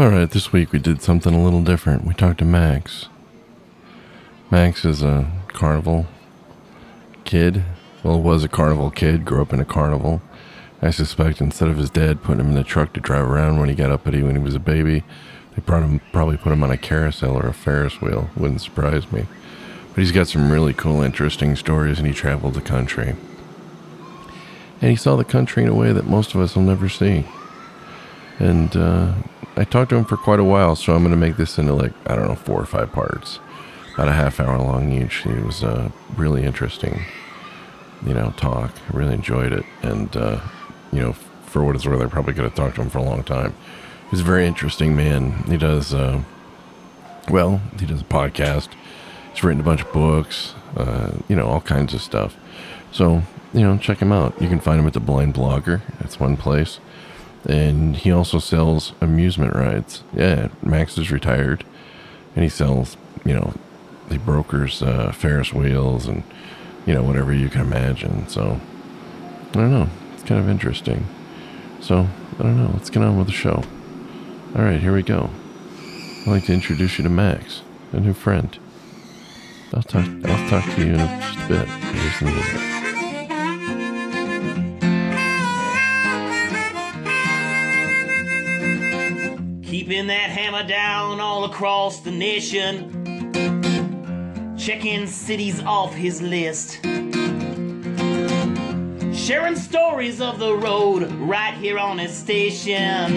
All 0.00 0.08
right, 0.08 0.30
this 0.30 0.50
week 0.50 0.72
we 0.72 0.78
did 0.78 1.02
something 1.02 1.34
a 1.34 1.44
little 1.44 1.62
different. 1.62 2.06
We 2.06 2.14
talked 2.14 2.38
to 2.38 2.46
Max. 2.46 3.10
Max 4.50 4.86
is 4.86 5.02
a 5.02 5.30
carnival 5.48 6.06
kid. 7.24 7.64
Well, 8.02 8.18
was 8.22 8.42
a 8.42 8.48
carnival 8.48 8.90
kid, 8.90 9.26
grew 9.26 9.42
up 9.42 9.52
in 9.52 9.60
a 9.60 9.66
carnival. 9.66 10.22
I 10.80 10.88
suspect 10.88 11.42
instead 11.42 11.68
of 11.68 11.76
his 11.76 11.90
dad 11.90 12.22
putting 12.22 12.40
him 12.40 12.48
in 12.48 12.54
the 12.54 12.64
truck 12.64 12.94
to 12.94 13.00
drive 13.00 13.28
around 13.28 13.60
when 13.60 13.68
he 13.68 13.74
got 13.74 13.90
up 13.90 14.00
uppity 14.00 14.22
when 14.22 14.36
he 14.36 14.42
was 14.42 14.54
a 14.54 14.58
baby, 14.58 15.04
they 15.54 15.74
him, 15.74 16.00
probably 16.12 16.38
put 16.38 16.54
him 16.54 16.62
on 16.62 16.70
a 16.70 16.78
carousel 16.78 17.36
or 17.36 17.46
a 17.46 17.52
Ferris 17.52 18.00
wheel. 18.00 18.30
Wouldn't 18.38 18.62
surprise 18.62 19.12
me. 19.12 19.26
But 19.90 19.98
he's 19.98 20.12
got 20.12 20.28
some 20.28 20.50
really 20.50 20.72
cool, 20.72 21.02
interesting 21.02 21.56
stories, 21.56 21.98
and 21.98 22.08
he 22.08 22.14
traveled 22.14 22.54
the 22.54 22.62
country. 22.62 23.16
And 24.80 24.90
he 24.90 24.96
saw 24.96 25.16
the 25.16 25.24
country 25.24 25.62
in 25.62 25.68
a 25.68 25.74
way 25.74 25.92
that 25.92 26.06
most 26.06 26.34
of 26.34 26.40
us 26.40 26.56
will 26.56 26.62
never 26.62 26.88
see. 26.88 27.26
And 28.40 28.74
uh, 28.74 29.12
I 29.56 29.64
talked 29.64 29.90
to 29.90 29.96
him 29.96 30.06
for 30.06 30.16
quite 30.16 30.40
a 30.40 30.44
while, 30.44 30.74
so 30.74 30.94
I'm 30.94 31.02
going 31.02 31.12
to 31.12 31.16
make 31.16 31.36
this 31.36 31.58
into 31.58 31.74
like, 31.74 31.92
I 32.06 32.16
don't 32.16 32.26
know, 32.26 32.34
four 32.34 32.60
or 32.60 32.66
five 32.66 32.90
parts. 32.90 33.38
About 33.94 34.08
a 34.08 34.12
half 34.12 34.40
hour 34.40 34.56
long 34.58 34.90
each. 34.92 35.26
It 35.26 35.44
was 35.44 35.62
uh, 35.62 35.90
really 36.16 36.44
interesting, 36.44 37.02
you 38.06 38.14
know, 38.14 38.32
talk. 38.36 38.72
I 38.88 38.96
really 38.96 39.12
enjoyed 39.14 39.52
it. 39.52 39.66
And, 39.82 40.16
uh, 40.16 40.40
you 40.90 41.00
know, 41.00 41.12
for 41.12 41.62
what 41.64 41.76
it's 41.76 41.84
worth, 41.84 42.00
I 42.00 42.06
probably 42.06 42.32
could 42.32 42.44
have 42.44 42.54
talked 42.54 42.76
to 42.76 42.82
him 42.82 42.88
for 42.88 42.98
a 42.98 43.02
long 43.02 43.22
time. 43.24 43.54
He's 44.10 44.20
a 44.20 44.24
very 44.24 44.46
interesting 44.46 44.96
man. 44.96 45.42
He 45.48 45.58
does, 45.58 45.92
uh, 45.92 46.22
well, 47.28 47.60
he 47.78 47.84
does 47.84 48.00
a 48.00 48.04
podcast. 48.04 48.68
He's 49.34 49.44
written 49.44 49.60
a 49.60 49.64
bunch 49.64 49.82
of 49.82 49.92
books, 49.92 50.54
uh, 50.76 51.10
you 51.28 51.36
know, 51.36 51.46
all 51.46 51.60
kinds 51.60 51.92
of 51.92 52.00
stuff. 52.00 52.36
So, 52.92 53.22
you 53.52 53.60
know, 53.60 53.76
check 53.76 53.98
him 53.98 54.12
out. 54.12 54.40
You 54.40 54.48
can 54.48 54.60
find 54.60 54.80
him 54.80 54.86
at 54.86 54.94
the 54.94 55.00
Blind 55.00 55.34
Blogger. 55.34 55.82
That's 55.98 56.18
one 56.18 56.36
place. 56.36 56.80
And 57.48 57.96
he 57.96 58.12
also 58.12 58.38
sells 58.38 58.92
amusement 59.00 59.54
rides. 59.54 60.02
Yeah, 60.12 60.48
Max 60.62 60.98
is 60.98 61.10
retired, 61.10 61.64
and 62.34 62.42
he 62.42 62.50
sells, 62.50 62.96
you 63.24 63.32
know, 63.32 63.54
he 64.10 64.18
brokers 64.18 64.82
uh, 64.82 65.12
Ferris 65.12 65.52
wheels 65.52 66.06
and 66.06 66.22
you 66.86 66.94
know 66.94 67.02
whatever 67.02 67.32
you 67.32 67.48
can 67.48 67.60
imagine. 67.60 68.28
So 68.28 68.60
I 69.50 69.52
don't 69.52 69.70
know. 69.70 69.88
It's 70.14 70.24
kind 70.24 70.40
of 70.40 70.48
interesting. 70.48 71.06
So 71.80 72.06
I 72.38 72.42
don't 72.42 72.56
know. 72.56 72.70
Let's 72.74 72.90
get 72.90 73.02
on 73.02 73.16
with 73.16 73.28
the 73.28 73.32
show. 73.32 73.62
All 74.56 74.62
right, 74.62 74.80
here 74.80 74.92
we 74.92 75.02
go. 75.02 75.30
I'd 76.22 76.26
like 76.26 76.44
to 76.46 76.52
introduce 76.52 76.98
you 76.98 77.04
to 77.04 77.10
Max, 77.10 77.62
a 77.92 78.00
new 78.00 78.12
friend. 78.12 78.58
I'll 79.72 79.82
talk. 79.82 80.06
I'll 80.24 80.50
talk 80.50 80.74
to 80.74 80.84
you 80.84 80.92
in 80.92 80.98
just 80.98 81.38
a 81.38 81.48
bit. 81.48 81.68
Here's 81.68 82.18
the 82.18 82.24
music. 82.26 82.69
Hammer 90.60 90.68
down 90.68 91.20
all 91.20 91.44
across 91.44 92.00
the 92.00 92.10
nation. 92.10 92.90
Checking 94.58 95.06
cities 95.06 95.60
off 95.62 95.94
his 95.94 96.20
list. 96.20 96.80
Sharing 99.14 99.56
stories 99.56 100.20
of 100.20 100.38
the 100.38 100.54
road 100.54 101.10
right 101.12 101.54
here 101.54 101.78
on 101.78 101.98
his 101.98 102.12
station. 102.12 103.16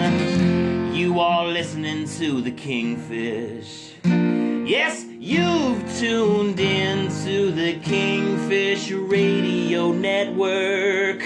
You 0.94 1.20
are 1.20 1.46
listening 1.46 2.08
to 2.18 2.40
the 2.40 2.52
Kingfish. 2.52 3.92
Yes, 4.04 5.04
you've 5.18 5.98
tuned 5.98 6.60
in 6.60 7.08
to 7.24 7.50
the 7.50 7.78
Kingfish 7.80 8.90
Radio 8.90 9.92
Network. 9.92 11.22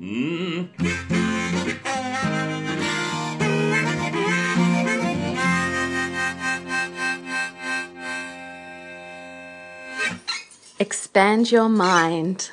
Mm. 0.00 0.77
Expand 10.80 11.50
your 11.50 11.68
mind 11.68 12.52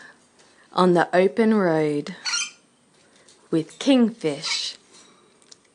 on 0.73 0.95
the 0.95 1.07
open 1.15 1.53
road 1.53 2.15
with 3.51 3.77
Kingfish 3.77 4.77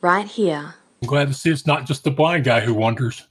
right 0.01 0.27
here. 0.27 0.75
I'm 1.01 1.07
glad 1.07 1.29
to 1.29 1.35
see 1.35 1.51
it's 1.51 1.65
not 1.65 1.87
just 1.87 2.03
the 2.03 2.11
blind 2.11 2.43
guy 2.43 2.59
who 2.59 2.75
wanders. 2.75 3.25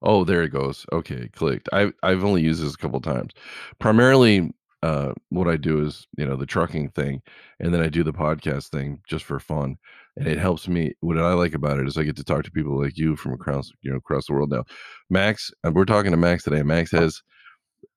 Oh, 0.00 0.24
there 0.24 0.42
it 0.42 0.48
goes. 0.48 0.86
Okay, 0.92 1.28
clicked. 1.34 1.68
I 1.74 1.92
I've 2.02 2.24
only 2.24 2.40
used 2.40 2.62
this 2.62 2.72
a 2.72 2.78
couple 2.78 3.02
times. 3.02 3.32
Primarily, 3.80 4.50
uh, 4.82 5.12
what 5.28 5.46
I 5.46 5.58
do 5.58 5.84
is 5.84 6.06
you 6.16 6.24
know 6.24 6.36
the 6.36 6.46
trucking 6.46 6.88
thing, 6.90 7.20
and 7.60 7.74
then 7.74 7.82
I 7.82 7.90
do 7.90 8.02
the 8.02 8.14
podcast 8.14 8.70
thing 8.70 9.02
just 9.06 9.26
for 9.26 9.38
fun, 9.38 9.76
and 10.16 10.26
it 10.26 10.38
helps 10.38 10.68
me. 10.68 10.94
What 11.00 11.18
I 11.18 11.34
like 11.34 11.52
about 11.52 11.80
it 11.80 11.86
is 11.86 11.98
I 11.98 12.02
get 12.04 12.16
to 12.16 12.24
talk 12.24 12.44
to 12.44 12.50
people 12.50 12.80
like 12.80 12.96
you 12.96 13.14
from 13.14 13.34
across 13.34 13.70
you 13.82 13.90
know 13.90 13.98
across 13.98 14.26
the 14.26 14.32
world 14.32 14.50
now. 14.50 14.64
Max, 15.10 15.50
and 15.62 15.74
we're 15.74 15.84
talking 15.84 16.12
to 16.12 16.16
Max 16.16 16.44
today. 16.44 16.62
Max 16.62 16.90
has 16.92 17.22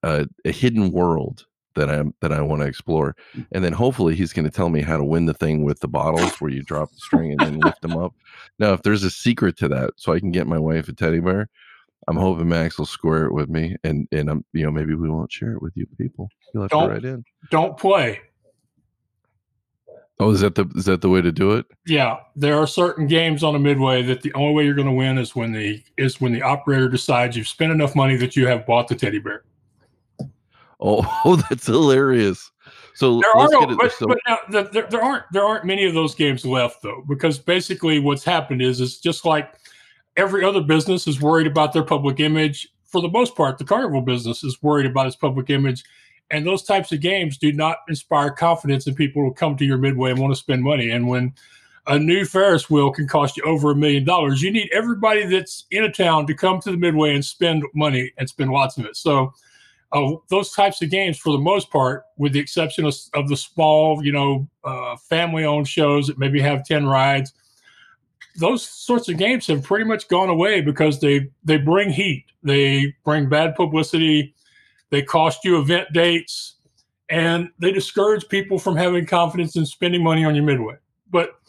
a, 0.04 0.28
a 0.46 0.52
hidden 0.52 0.92
world 0.92 1.46
that 1.76 1.90
I'm 1.90 2.14
that 2.22 2.34
I 2.34 2.42
want 2.42 2.62
to 2.62 2.68
explore, 2.68 3.16
mm. 3.36 3.46
and 3.52 3.64
then 3.64 3.74
hopefully 3.74 4.16
he's 4.16 4.34
going 4.34 4.46
to 4.46 4.52
tell 4.52 4.70
me 4.70 4.82
how 4.82 4.98
to 4.98 5.04
win 5.04 5.26
the 5.26 5.34
thing 5.34 5.64
with 5.64 5.80
the 5.80 5.88
bottles 5.88 6.42
where 6.42 6.52
you 6.52 6.64
drop 6.64 6.92
the 6.92 6.98
string 6.98 7.32
and 7.32 7.40
then 7.40 7.60
lift 7.60 7.82
them 7.82 7.96
up. 7.96 8.14
Now, 8.60 8.74
if 8.74 8.82
there's 8.82 9.04
a 9.04 9.12
secret 9.12 9.58
to 9.58 9.68
that, 9.70 9.92
so 9.96 10.12
I 10.12 10.20
can 10.20 10.32
get 10.32 10.48
my 10.48 10.60
wife 10.60 10.90
a 10.90 10.94
teddy 10.94 11.20
bear, 11.20 11.50
I'm 12.08 12.18
hoping 12.18 12.50
Max 12.50 12.78
will 12.78 12.86
square 12.86 13.26
it 13.26 13.34
with 13.34 13.50
me, 13.50 13.76
and 13.84 14.08
and 14.12 14.30
I'm 14.30 14.44
you 14.54 14.64
know 14.64 14.72
maybe 14.72 14.96
we 14.96 15.10
won't 15.10 15.32
share 15.32 15.54
it 15.54 15.62
with 15.62 15.74
you 15.76 15.88
people. 15.98 16.30
You'll 16.54 16.64
have 16.64 16.72
Don't- 16.72 16.90
to 16.90 16.94
write 16.94 17.06
in. 17.06 17.24
Don't 17.52 17.78
play. 17.78 18.22
Oh, 20.20 20.32
is 20.32 20.42
that 20.42 20.56
the 20.56 20.66
is 20.76 20.86
that 20.86 21.02
the 21.02 21.10
way 21.10 21.22
to 21.22 21.32
do 21.32 21.52
it? 21.52 21.68
Yeah, 21.86 22.18
there 22.36 22.58
are 22.58 22.66
certain 22.66 23.06
games 23.06 23.44
on 23.44 23.54
a 23.54 23.60
midway 23.60 24.02
that 24.02 24.24
the 24.24 24.34
only 24.34 24.56
way 24.56 24.66
you're 24.66 24.74
going 24.74 24.88
to 24.88 24.94
win 24.94 25.20
is 25.20 25.36
when 25.36 25.52
the 25.52 25.84
is 25.96 26.20
when 26.20 26.34
the 26.34 26.42
operator 26.42 26.90
decides 26.90 27.38
you've 27.38 27.48
spent 27.48 27.72
enough 27.72 27.96
money 27.96 28.16
that 28.16 28.36
you 28.36 28.48
have 28.48 28.66
bought 28.66 28.88
the 28.88 28.96
teddy 28.96 29.20
bear. 29.20 29.44
Oh, 30.80 31.22
oh 31.26 31.36
that's 31.36 31.66
hilarious. 31.66 32.52
So 32.94 33.22
There 33.22 33.30
are 33.32 33.48
let's 33.48 33.54
no, 33.54 33.78
but, 33.78 33.94
but 34.08 34.18
now, 34.28 34.38
there, 34.50 34.64
there, 34.64 34.88
there 34.90 35.04
aren't 35.04 35.24
there 35.32 35.44
aren't 35.44 35.66
many 35.66 35.86
of 35.86 35.94
those 35.94 36.16
games 36.16 36.46
left 36.46 36.82
though, 36.82 37.04
because 37.08 37.38
basically 37.38 38.00
what's 38.00 38.24
happened 38.24 38.62
is 38.62 38.82
is 38.82 39.00
just 39.00 39.24
like 39.24 39.54
every 40.16 40.44
other 40.44 40.62
business 40.62 41.08
is 41.08 41.22
worried 41.22 41.48
about 41.48 41.74
their 41.74 41.84
public 41.84 42.20
image. 42.20 42.68
For 42.86 43.02
the 43.02 43.10
most 43.10 43.36
part, 43.36 43.58
the 43.58 43.66
carnival 43.66 44.02
business 44.02 44.44
is 44.44 44.64
worried 44.64 44.88
about 44.88 45.08
its 45.08 45.16
public 45.16 45.50
image, 45.50 45.84
and 46.32 46.46
those 46.46 46.64
types 46.64 46.92
of 46.92 47.00
games 47.00 47.38
do 47.38 47.52
not 47.54 47.78
inspire 47.88 48.32
confidence 48.32 48.88
in 48.88 48.96
people 48.96 49.22
who 49.22 49.34
come 49.34 49.56
to 49.58 49.66
your 49.66 49.78
midway 49.78 50.12
and 50.12 50.20
want 50.20 50.32
to 50.32 50.40
spend 50.40 50.64
money. 50.64 50.90
And 50.90 51.08
when 51.08 51.34
a 51.86 52.00
new 52.00 52.26
Ferris 52.26 52.70
wheel 52.70 52.92
can 52.92 53.08
cost 53.08 53.38
you 53.38 53.44
over 53.44 53.72
a 53.72 53.76
million 53.76 54.06
dollars, 54.06 54.42
you 54.42 54.52
need 54.52 54.70
everybody 54.74 55.26
that's 55.26 55.66
in 55.70 55.84
a 55.84 55.92
town 55.92 56.26
to 56.28 56.34
come 56.34 56.60
to 56.62 56.72
the 56.72 56.78
midway 56.78 57.14
and 57.14 57.24
spend 57.24 57.64
money 57.76 58.12
and 58.18 58.28
spend 58.28 58.52
lots 58.52 58.78
of 58.78 58.86
it. 58.86 58.98
So 58.98 59.34
uh, 59.92 60.12
those 60.30 60.52
types 60.52 60.82
of 60.82 60.90
games, 60.90 61.18
for 61.18 61.32
the 61.32 61.40
most 61.40 61.72
part, 61.72 62.04
with 62.18 62.34
the 62.34 62.40
exception 62.40 62.86
of, 62.86 62.96
of 63.14 63.30
the 63.30 63.38
small, 63.38 64.04
you 64.04 64.12
know, 64.12 64.48
uh, 64.64 64.96
family-owned 65.10 65.68
shows 65.68 66.08
that 66.08 66.18
maybe 66.18 66.42
have 66.42 66.66
ten 66.66 66.86
rides, 66.86 67.34
those 68.36 68.68
sorts 68.68 69.10
of 69.10 69.18
games 69.18 69.48
have 69.48 69.64
pretty 69.64 69.86
much 69.86 70.08
gone 70.10 70.30
away 70.30 70.62
because 70.62 71.00
they 71.00 71.30
they 71.44 71.58
bring 71.58 71.90
heat, 71.90 72.26
they 72.44 72.94
bring 73.04 73.30
bad 73.30 73.56
publicity, 73.56 74.34
they 74.90 75.02
cost 75.02 75.44
you 75.44 75.58
event 75.60 75.88
dates, 75.94 76.56
and 77.10 77.50
they 77.58 77.72
discourage 77.72 78.28
people 78.28 78.60
from 78.60 78.76
having 78.76 79.06
confidence 79.06 79.56
in 79.56 79.66
spending 79.66 80.04
money 80.04 80.24
on 80.24 80.36
your 80.36 80.44
midway. 80.44 80.76
But 81.10 81.40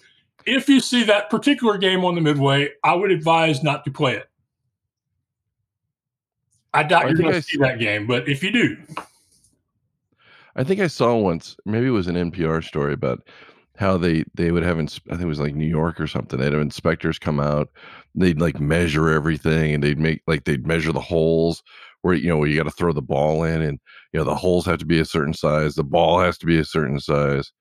if 0.47 0.69
you 0.69 0.81
see 0.81 1.03
that 1.05 1.29
particular 1.29 1.77
game 1.77 2.05
on 2.05 2.15
the 2.15 2.21
midway, 2.21 2.71
I 2.85 2.95
would 2.95 3.11
advise 3.11 3.63
not 3.63 3.85
to 3.85 3.91
play 3.91 4.15
it. 4.15 4.28
I 6.75 6.83
doubt 6.83 7.05
I 7.05 7.09
you're 7.09 7.17
think 7.17 7.29
going 7.29 7.35
I 7.37 7.41
to 7.41 7.43
see 7.43 7.59
that 7.59 7.79
game, 7.79 8.07
but 8.07 8.29
if 8.29 8.43
you 8.43 8.51
do, 8.53 8.77
I 10.57 10.65
think 10.65 10.81
I 10.81 10.87
saw 10.89 11.17
once, 11.17 11.57
maybe 11.65 11.87
it 11.87 11.91
was 11.91 12.09
an 12.09 12.17
NPR 12.17 12.63
story 12.65 12.93
about 12.93 13.29
how 13.77 13.97
they 13.97 14.25
they 14.35 14.51
would 14.51 14.65
have 14.65 14.79
I 14.79 14.87
think 14.87 15.23
it 15.23 15.27
was 15.27 15.41
like 15.41 15.55
New 15.55 15.67
York 15.69 16.01
or 16.01 16.07
something. 16.07 16.39
They'd 16.39 16.53
have 16.53 16.61
inspectors 16.61 17.19
come 17.19 17.39
out, 17.41 17.71
they'd 18.15 18.41
like 18.41 18.61
measure 18.61 19.09
everything, 19.09 19.75
and 19.75 19.83
they'd 19.83 19.99
make 19.99 20.23
like 20.27 20.45
they'd 20.45 20.67
measure 20.67 20.93
the 20.93 21.01
holes 21.01 21.63
where 22.03 22.15
you 22.15 22.29
know 22.29 22.37
where 22.39 22.49
you 22.49 22.57
got 22.57 22.65
to 22.65 22.71
throw 22.71 22.93
the 22.93 23.03
ball 23.03 23.45
in, 23.45 23.63
and 23.63 23.79
you 24.13 24.19
know 24.19 24.25
the 24.25 24.35
holes 24.35 24.67
have 24.67 24.79
to 24.79 24.87
be 24.87 24.99
a 24.99 25.05
certain 25.05 25.35
size, 25.35 25.75
the 25.75 25.85
ball 25.85 26.21
has 26.21 26.37
to 26.39 26.47
be 26.47 26.59
a 26.59 26.65
certain 26.65 26.99
size, 27.01 27.53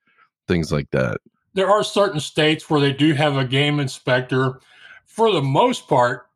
things 0.47 0.71
like 0.71 0.89
that. 0.91 1.17
there 1.53 1.69
are 1.69 1.83
certain 1.83 2.19
states 2.19 2.69
where 2.69 2.81
they 2.81 2.93
do 2.93 3.13
have 3.13 3.37
a 3.37 3.45
game 3.45 3.79
inspector. 3.79 4.59
For 5.05 5.31
the 5.31 5.41
most 5.41 5.87
part, 5.87 6.27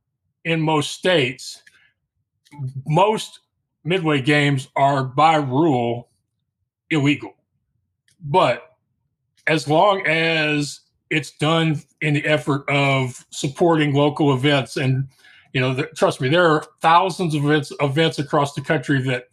in 0.45 0.61
most 0.61 0.91
states, 0.91 1.60
most 2.87 3.39
midway 3.83 4.21
games 4.21 4.67
are 4.75 5.03
by 5.03 5.35
rule 5.35 6.09
illegal. 6.89 7.33
But 8.23 8.75
as 9.47 9.67
long 9.67 10.05
as 10.05 10.81
it's 11.09 11.31
done 11.31 11.81
in 12.01 12.13
the 12.13 12.25
effort 12.25 12.69
of 12.69 13.25
supporting 13.31 13.93
local 13.93 14.33
events 14.33 14.77
and 14.77 15.07
you 15.53 15.59
know 15.59 15.75
th- 15.75 15.89
trust 15.95 16.21
me 16.21 16.29
there 16.29 16.45
are 16.45 16.63
thousands 16.79 17.35
of 17.35 17.43
events 17.43 17.73
events 17.81 18.19
across 18.19 18.53
the 18.53 18.61
country 18.61 19.01
that 19.01 19.25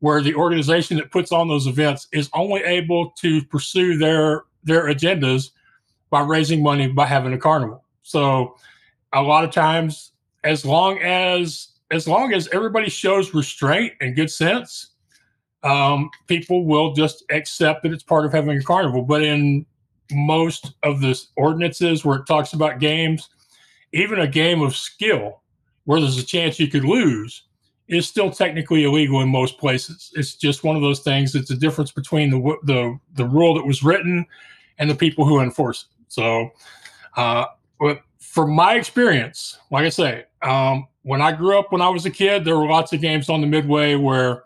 where 0.00 0.20
the 0.20 0.34
organization 0.34 0.96
that 0.96 1.10
puts 1.10 1.32
on 1.32 1.48
those 1.48 1.66
events 1.66 2.08
is 2.12 2.28
only 2.34 2.60
able 2.64 3.12
to 3.12 3.42
pursue 3.46 3.96
their 3.96 4.42
their 4.64 4.86
agendas 4.86 5.52
by 6.10 6.20
raising 6.20 6.62
money 6.62 6.88
by 6.88 7.06
having 7.06 7.32
a 7.32 7.38
carnival 7.38 7.82
so 8.02 8.54
a 9.12 9.22
lot 9.22 9.44
of 9.44 9.50
times, 9.50 10.12
as 10.44 10.64
long 10.64 10.98
as 10.98 11.68
as 11.92 12.08
long 12.08 12.32
as 12.32 12.48
everybody 12.48 12.88
shows 12.88 13.34
restraint 13.34 13.92
and 14.00 14.16
good 14.16 14.30
sense, 14.30 14.92
um, 15.62 16.10
people 16.26 16.64
will 16.64 16.92
just 16.92 17.22
accept 17.30 17.82
that 17.82 17.92
it's 17.92 18.02
part 18.02 18.24
of 18.24 18.32
having 18.32 18.56
a 18.56 18.62
carnival. 18.62 19.02
But 19.02 19.22
in 19.22 19.64
most 20.10 20.72
of 20.82 21.00
the 21.00 21.20
ordinances 21.36 22.04
where 22.04 22.18
it 22.18 22.26
talks 22.26 22.54
about 22.54 22.80
games, 22.80 23.28
even 23.92 24.20
a 24.20 24.26
game 24.26 24.62
of 24.62 24.74
skill 24.74 25.42
where 25.84 26.00
there's 26.00 26.18
a 26.18 26.24
chance 26.24 26.58
you 26.58 26.68
could 26.68 26.84
lose 26.84 27.42
is 27.88 28.08
still 28.08 28.30
technically 28.30 28.84
illegal 28.84 29.20
in 29.20 29.28
most 29.28 29.58
places. 29.58 30.12
It's 30.14 30.34
just 30.34 30.64
one 30.64 30.76
of 30.76 30.82
those 30.82 31.00
things. 31.00 31.34
It's 31.34 31.50
a 31.50 31.56
difference 31.56 31.92
between 31.92 32.30
the 32.30 32.56
the 32.62 32.98
the 33.14 33.26
rule 33.26 33.54
that 33.54 33.66
was 33.66 33.82
written 33.82 34.24
and 34.78 34.88
the 34.88 34.94
people 34.94 35.26
who 35.26 35.40
enforce 35.40 35.82
it. 35.90 36.04
So, 36.08 36.50
uh, 37.16 37.46
from 38.18 38.52
my 38.52 38.74
experience, 38.76 39.58
like 39.70 39.84
I 39.84 39.90
say, 39.90 40.24
um, 40.40 40.86
when 41.02 41.20
I 41.20 41.32
grew 41.32 41.58
up 41.58 41.72
when 41.72 41.82
I 41.82 41.88
was 41.88 42.06
a 42.06 42.10
kid, 42.10 42.44
there 42.44 42.56
were 42.56 42.66
lots 42.66 42.92
of 42.92 43.00
games 43.00 43.28
on 43.28 43.40
the 43.40 43.46
Midway 43.46 43.94
where 43.94 44.44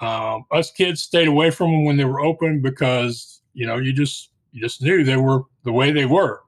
um, 0.00 0.44
us 0.52 0.70
kids 0.70 1.02
stayed 1.02 1.28
away 1.28 1.50
from 1.50 1.72
them 1.72 1.84
when 1.84 1.96
they 1.96 2.04
were 2.04 2.20
open 2.20 2.60
because 2.60 3.40
you 3.54 3.66
know 3.66 3.76
you 3.76 3.92
just 3.92 4.30
you 4.52 4.60
just 4.60 4.82
knew 4.82 5.04
they 5.04 5.16
were 5.16 5.42
the 5.64 5.72
way 5.72 5.90
they 5.90 6.06
were. 6.06 6.42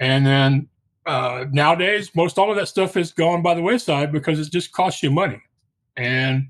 And 0.00 0.26
then 0.26 0.68
uh, 1.06 1.46
nowadays, 1.52 2.10
most 2.14 2.38
all 2.38 2.50
of 2.50 2.56
that 2.56 2.68
stuff 2.68 2.94
has 2.94 3.12
gone 3.12 3.42
by 3.42 3.54
the 3.54 3.62
wayside 3.62 4.12
because 4.12 4.40
it 4.40 4.50
just 4.50 4.72
costs 4.72 5.02
you 5.02 5.10
money. 5.10 5.40
And 5.96 6.48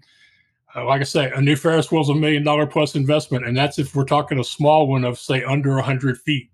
uh, 0.75 0.87
like 0.87 1.00
I 1.00 1.05
say, 1.05 1.31
a 1.31 1.41
new 1.41 1.56
Ferris 1.56 1.91
wheel 1.91 2.03
is 2.03 2.09
a 2.09 2.15
million 2.15 2.43
dollar 2.43 2.67
plus 2.67 2.94
investment, 2.94 3.47
and 3.47 3.56
that's 3.56 3.79
if 3.79 3.94
we're 3.94 4.05
talking 4.05 4.41
a 4.41 4.44
small 4.44 4.87
one 4.88 5.05
of 5.05 5.19
say 5.19 5.44
under 5.44 5.79
hundred 5.81 6.19
feet. 6.19 6.50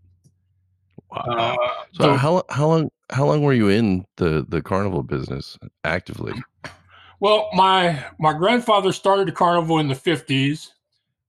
Wow. 1.13 1.23
Uh, 1.27 1.57
so, 1.93 2.03
so, 2.05 2.15
how 2.15 2.43
how 2.51 2.67
long 2.69 2.91
how 3.11 3.27
long 3.27 3.43
were 3.43 3.53
you 3.53 3.69
in 3.69 4.05
the 4.17 4.47
the 4.49 4.63
carnival 4.63 5.03
business 5.03 5.59
actively? 5.85 6.35
Well, 7.19 7.49
my 7.53 8.05
my 8.19 8.33
grandfather 8.33 8.93
started 8.93 9.29
the 9.29 9.33
carnival 9.33 9.79
in 9.79 9.89
the 9.89 9.95
fifties. 9.95 10.73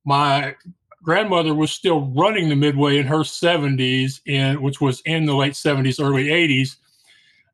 My 0.05 0.55
grandmother 1.03 1.53
was 1.53 1.71
still 1.71 2.07
running 2.11 2.49
the 2.49 2.55
Midway 2.55 2.97
in 2.97 3.07
her 3.07 3.19
70s, 3.19 4.21
in 4.25 4.61
which 4.61 4.79
was 4.81 5.01
in 5.05 5.25
the 5.25 5.35
late 5.35 5.53
70s, 5.53 6.03
early 6.03 6.25
80s. 6.25 6.77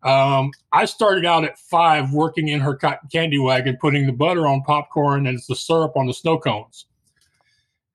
Um, 0.04 0.52
I 0.72 0.86
started 0.86 1.26
out 1.26 1.44
at 1.44 1.58
five 1.58 2.12
working 2.14 2.50
in 2.50 2.60
her 2.60 2.76
cotton 2.76 3.10
candy 3.12 3.40
wagon, 3.40 3.78
putting 3.80 4.06
the 4.06 4.14
butter 4.14 4.48
on 4.48 4.62
popcorn 4.62 5.28
and 5.28 5.40
the 5.48 5.56
syrup 5.56 5.94
on 5.96 6.08
the 6.08 6.14
snow 6.14 6.38
cones, 6.38 6.86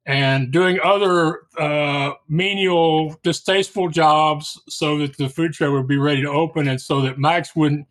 and 0.07 0.51
doing 0.51 0.81
other 0.83 1.43
uh, 1.59 2.13
menial, 2.29 3.17
distasteful 3.23 3.89
jobs 3.89 4.61
so 4.69 4.99
that 4.99 5.17
the 5.17 5.29
food 5.29 5.53
tray 5.53 5.69
would 5.69 5.87
be 5.87 5.99
ready 5.99 6.23
to 6.23 6.29
open, 6.29 6.69
and 6.69 6.81
so 6.81 7.01
that 7.03 7.19
Max 7.19 7.55
wouldn't 7.55 7.87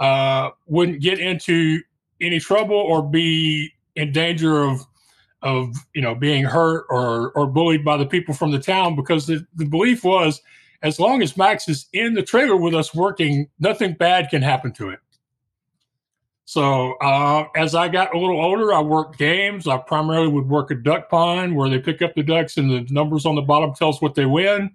uh, 0.00 0.50
wouldn't 0.66 1.00
get 1.00 1.18
into 1.18 1.80
any 2.20 2.40
trouble 2.40 2.76
or 2.76 3.02
be 3.02 3.72
in 3.94 4.12
danger 4.12 4.62
of 4.62 4.86
of 5.42 5.74
you 5.94 6.02
know 6.02 6.14
being 6.14 6.44
hurt 6.44 6.84
or 6.88 7.30
or 7.32 7.46
bullied 7.46 7.84
by 7.84 7.96
the 7.96 8.06
people 8.06 8.34
from 8.34 8.50
the 8.50 8.58
town 8.58 8.96
because 8.96 9.26
the, 9.26 9.44
the 9.54 9.64
belief 9.64 10.04
was 10.04 10.40
as 10.82 10.98
long 10.98 11.22
as 11.22 11.36
Max 11.36 11.68
is 11.68 11.86
in 11.92 12.14
the 12.14 12.22
trailer 12.22 12.56
with 12.56 12.74
us 12.74 12.94
working, 12.94 13.48
nothing 13.60 13.94
bad 13.94 14.28
can 14.30 14.42
happen 14.42 14.72
to 14.72 14.90
him. 14.90 14.98
So 16.44 16.94
uh, 16.94 17.46
as 17.56 17.74
I 17.74 17.88
got 17.88 18.14
a 18.14 18.18
little 18.18 18.40
older, 18.40 18.74
I 18.74 18.80
worked 18.80 19.18
games. 19.18 19.66
I 19.66 19.78
primarily 19.78 20.28
would 20.28 20.48
work 20.48 20.70
a 20.70 20.74
duck 20.74 21.08
pond 21.08 21.54
where 21.54 21.68
they 21.68 21.78
pick 21.78 22.02
up 22.02 22.14
the 22.14 22.22
ducks 22.22 22.56
and 22.56 22.70
the 22.70 22.92
numbers 22.92 23.24
on 23.26 23.34
the 23.34 23.42
bottom 23.42 23.74
tells 23.74 24.02
what 24.02 24.14
they 24.14 24.26
win. 24.26 24.70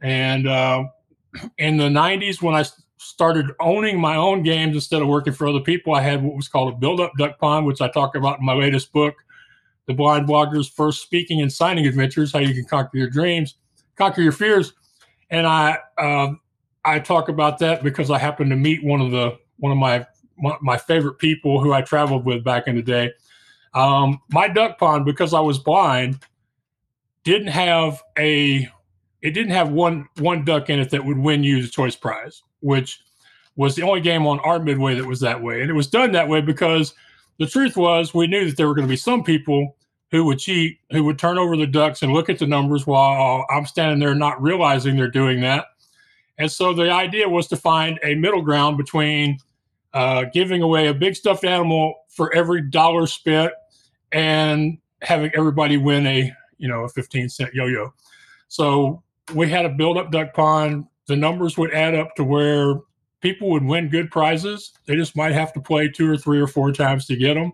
And 0.00 0.48
uh, 0.48 0.84
in 1.58 1.76
the 1.76 1.88
90s, 1.88 2.42
when 2.42 2.54
I 2.54 2.64
started 2.98 3.46
owning 3.60 4.00
my 4.00 4.16
own 4.16 4.42
games 4.42 4.74
instead 4.74 5.00
of 5.00 5.08
working 5.08 5.32
for 5.32 5.46
other 5.46 5.60
people, 5.60 5.94
I 5.94 6.00
had 6.00 6.22
what 6.22 6.34
was 6.34 6.48
called 6.48 6.74
a 6.74 6.76
build-up 6.76 7.12
duck 7.16 7.38
pond, 7.38 7.66
which 7.66 7.80
I 7.80 7.88
talk 7.88 8.16
about 8.16 8.40
in 8.40 8.44
my 8.44 8.54
latest 8.54 8.92
book, 8.92 9.14
the 9.86 9.94
blind 9.94 10.28
blogger's 10.28 10.68
first 10.68 11.02
speaking 11.02 11.40
and 11.40 11.52
signing 11.52 11.86
adventures, 11.86 12.32
how 12.32 12.40
you 12.40 12.52
can 12.52 12.64
conquer 12.64 12.98
your 12.98 13.08
dreams, 13.08 13.54
conquer 13.96 14.22
your 14.22 14.32
fears. 14.32 14.72
And 15.30 15.46
I 15.46 15.78
uh, 15.96 16.32
I 16.84 16.98
talk 16.98 17.28
about 17.28 17.58
that 17.58 17.82
because 17.82 18.10
I 18.10 18.18
happened 18.18 18.50
to 18.50 18.56
meet 18.56 18.82
one 18.82 19.00
of 19.00 19.10
the 19.10 19.38
one 19.58 19.72
of 19.72 19.78
my 19.78 20.06
my, 20.38 20.76
favorite 20.76 21.18
people 21.18 21.60
who 21.60 21.72
I 21.72 21.82
traveled 21.82 22.24
with 22.24 22.44
back 22.44 22.66
in 22.66 22.76
the 22.76 22.82
day. 22.82 23.12
Um, 23.74 24.20
my 24.30 24.48
duck 24.48 24.78
pond, 24.78 25.04
because 25.04 25.34
I 25.34 25.40
was 25.40 25.58
blind, 25.58 26.18
didn't 27.24 27.48
have 27.48 28.02
a 28.18 28.68
it 29.20 29.30
didn't 29.32 29.50
have 29.50 29.70
one 29.70 30.08
one 30.18 30.44
duck 30.44 30.70
in 30.70 30.78
it 30.78 30.90
that 30.90 31.04
would 31.04 31.18
win 31.18 31.42
you 31.42 31.60
the 31.60 31.68
choice 31.68 31.96
prize, 31.96 32.42
which 32.60 33.00
was 33.56 33.74
the 33.74 33.82
only 33.82 34.00
game 34.00 34.26
on 34.26 34.38
our 34.40 34.60
midway 34.60 34.94
that 34.94 35.04
was 35.04 35.20
that 35.20 35.42
way. 35.42 35.60
And 35.60 35.68
it 35.70 35.74
was 35.74 35.88
done 35.88 36.12
that 36.12 36.28
way 36.28 36.40
because 36.40 36.94
the 37.38 37.46
truth 37.46 37.76
was 37.76 38.14
we 38.14 38.28
knew 38.28 38.46
that 38.46 38.56
there 38.56 38.68
were 38.68 38.74
going 38.74 38.86
to 38.86 38.90
be 38.90 38.96
some 38.96 39.24
people 39.24 39.76
who 40.10 40.24
would 40.24 40.38
cheat, 40.38 40.78
who 40.90 41.04
would 41.04 41.18
turn 41.18 41.38
over 41.38 41.56
the 41.56 41.66
ducks 41.66 42.02
and 42.02 42.12
look 42.12 42.30
at 42.30 42.38
the 42.38 42.46
numbers 42.46 42.86
while 42.86 43.44
I'm 43.50 43.66
standing 43.66 43.98
there 43.98 44.14
not 44.14 44.40
realizing 44.40 44.96
they're 44.96 45.10
doing 45.10 45.40
that. 45.42 45.66
And 46.38 46.50
so 46.50 46.72
the 46.72 46.90
idea 46.90 47.28
was 47.28 47.48
to 47.48 47.56
find 47.56 47.98
a 48.04 48.14
middle 48.14 48.42
ground 48.42 48.78
between 48.78 49.38
uh, 49.94 50.24
giving 50.32 50.62
away 50.62 50.88
a 50.88 50.94
big 50.94 51.16
stuffed 51.16 51.44
animal 51.44 51.94
for 52.08 52.34
every 52.34 52.62
dollar 52.62 53.06
spent 53.06 53.52
and 54.12 54.78
having 55.02 55.30
everybody 55.34 55.76
win 55.76 56.06
a 56.06 56.32
you 56.58 56.68
know 56.68 56.84
a 56.84 56.88
15 56.88 57.28
cent 57.28 57.54
yo-yo. 57.54 57.92
So 58.48 59.02
we 59.34 59.48
had 59.48 59.64
a 59.64 59.70
build 59.70 59.98
up 59.98 60.10
duck 60.10 60.34
pond. 60.34 60.86
The 61.06 61.16
numbers 61.16 61.56
would 61.56 61.72
add 61.72 61.94
up 61.94 62.14
to 62.16 62.24
where 62.24 62.76
people 63.20 63.50
would 63.50 63.64
win 63.64 63.88
good 63.88 64.10
prizes. 64.10 64.72
They 64.86 64.96
just 64.96 65.16
might 65.16 65.32
have 65.32 65.52
to 65.54 65.60
play 65.60 65.88
two 65.88 66.10
or 66.10 66.16
three 66.16 66.40
or 66.40 66.46
four 66.46 66.72
times 66.72 67.06
to 67.06 67.16
get 67.16 67.34
them 67.34 67.52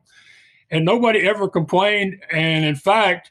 and 0.71 0.85
nobody 0.85 1.21
ever 1.21 1.49
complained. 1.49 2.21
And 2.33 2.65
in 2.65 2.75
fact, 2.75 3.31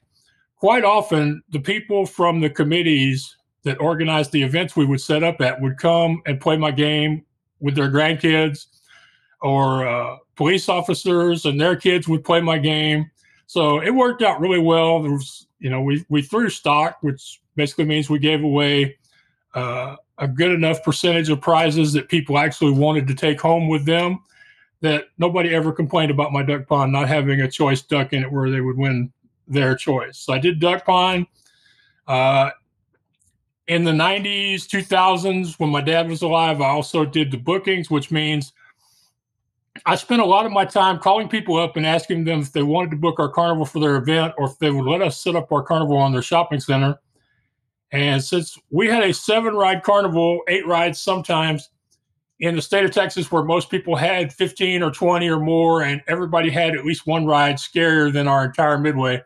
quite 0.56 0.86
often 0.86 1.44
the 1.50 1.60
people 1.60 2.06
from 2.06 2.40
the 2.40 2.50
committees 2.50 3.36
that 3.64 3.80
organized 3.82 4.32
the 4.32 4.44
events 4.44 4.76
we 4.76 4.86
would 4.86 5.02
set 5.02 5.24
up 5.24 5.42
at 5.42 5.62
would 5.62 5.78
come 5.78 6.22
and 6.26 6.40
play 6.40 6.58
my 6.58 6.72
game 6.72 7.26
with 7.60 7.76
their 7.76 7.90
grandkids 7.90 8.68
or 9.44 9.86
uh, 9.86 10.18
police 10.36 10.70
officers 10.70 11.46
and 11.46 11.60
their 11.60 11.76
kids 11.76 12.08
would 12.08 12.24
play 12.24 12.42
my 12.42 12.58
game. 12.58 13.12
So 13.46 13.82
it 13.82 13.92
worked 13.92 14.24
out 14.24 14.40
really 14.40 14.60
well. 14.60 15.04
There 15.04 15.12
was, 15.12 15.48
you 15.60 15.70
know, 15.70 15.82
we, 15.82 16.04
we 16.10 16.22
threw 16.22 16.50
stock, 16.50 16.98
which 17.02 17.42
basically 17.56 17.86
means 17.86 18.10
we 18.10 18.20
gave 18.20 18.42
away 18.42 18.98
uh, 19.54 19.98
a 20.18 20.28
good 20.28 20.52
enough 20.52 20.82
percentage 20.84 21.30
of 21.30 21.42
prizes 21.42 21.92
that 21.94 22.08
people 22.08 22.38
actually 22.38 22.72
wanted 22.72 23.06
to 23.08 23.14
take 23.14 23.40
home 23.40 23.68
with 23.68 23.86
them 23.86 24.20
that 24.80 25.06
nobody 25.18 25.54
ever 25.54 25.72
complained 25.72 26.12
about 26.12 26.34
my 26.34 26.42
duck 26.42 26.68
pond 26.68 26.92
not 26.92 27.08
having 27.08 27.42
a 27.42 27.50
choice 27.50 27.82
duck 27.82 28.14
in 28.14 28.24
it 28.24 28.32
where 28.32 28.50
they 28.50 28.62
would 28.62 28.78
win 28.78 29.12
their 29.48 29.76
choice. 29.76 30.18
So 30.18 30.34
I 30.34 30.40
did 30.40 30.60
duck 30.60 30.86
pond. 30.86 31.28
Uh, 32.08 32.50
in 33.68 33.84
the 33.84 33.92
90s, 33.92 34.68
2000s, 34.68 35.60
when 35.60 35.70
my 35.70 35.82
dad 35.82 36.10
was 36.10 36.22
alive, 36.22 36.62
I 36.62 36.70
also 36.70 37.06
did 37.06 37.32
the 37.32 37.38
bookings, 37.38 37.90
which 37.90 38.12
means 38.12 38.52
I 39.86 39.96
spent 39.96 40.22
a 40.22 40.26
lot 40.26 40.46
of 40.46 40.52
my 40.52 40.66
time 40.66 41.00
calling 41.00 41.28
people 41.28 41.58
up 41.58 41.78
and 41.78 41.86
asking 41.86 42.26
them 42.26 42.40
if 42.42 42.52
they 42.52 42.64
wanted 42.64 42.92
to 42.92 42.98
book 42.98 43.20
our 43.20 43.30
carnival 43.30 43.66
for 43.66 43.80
their 43.80 43.96
event 43.96 44.34
or 44.38 44.46
if 44.46 44.60
they 44.60 44.72
would 44.72 44.86
let 44.86 45.02
us 45.02 45.22
set 45.22 45.36
up 45.36 45.52
our 45.52 45.64
carnival 45.64 45.98
on 45.98 46.12
their 46.12 46.22
shopping 46.22 46.60
center. 46.60 46.98
And 47.92 48.24
since 48.24 48.58
we 48.70 48.88
had 48.88 49.04
a 49.04 49.14
seven 49.14 49.56
ride 49.56 49.84
carnival, 49.84 50.42
eight 50.48 50.66
rides 50.68 51.02
sometimes, 51.02 51.70
in 52.40 52.56
the 52.56 52.62
state 52.62 52.84
of 52.84 52.92
Texas 52.92 53.32
where 53.32 53.44
most 53.44 53.70
people 53.70 53.96
had 53.96 54.34
15 54.34 54.84
or 54.84 54.92
20 54.92 55.30
or 55.30 55.40
more, 55.40 55.84
and 55.84 56.02
everybody 56.08 56.50
had 56.50 56.76
at 56.76 56.84
least 56.84 57.08
one 57.08 57.26
ride 57.26 57.56
scarier 57.56 58.12
than 58.12 58.28
our 58.28 58.44
entire 58.44 58.78
midway. 58.78 59.22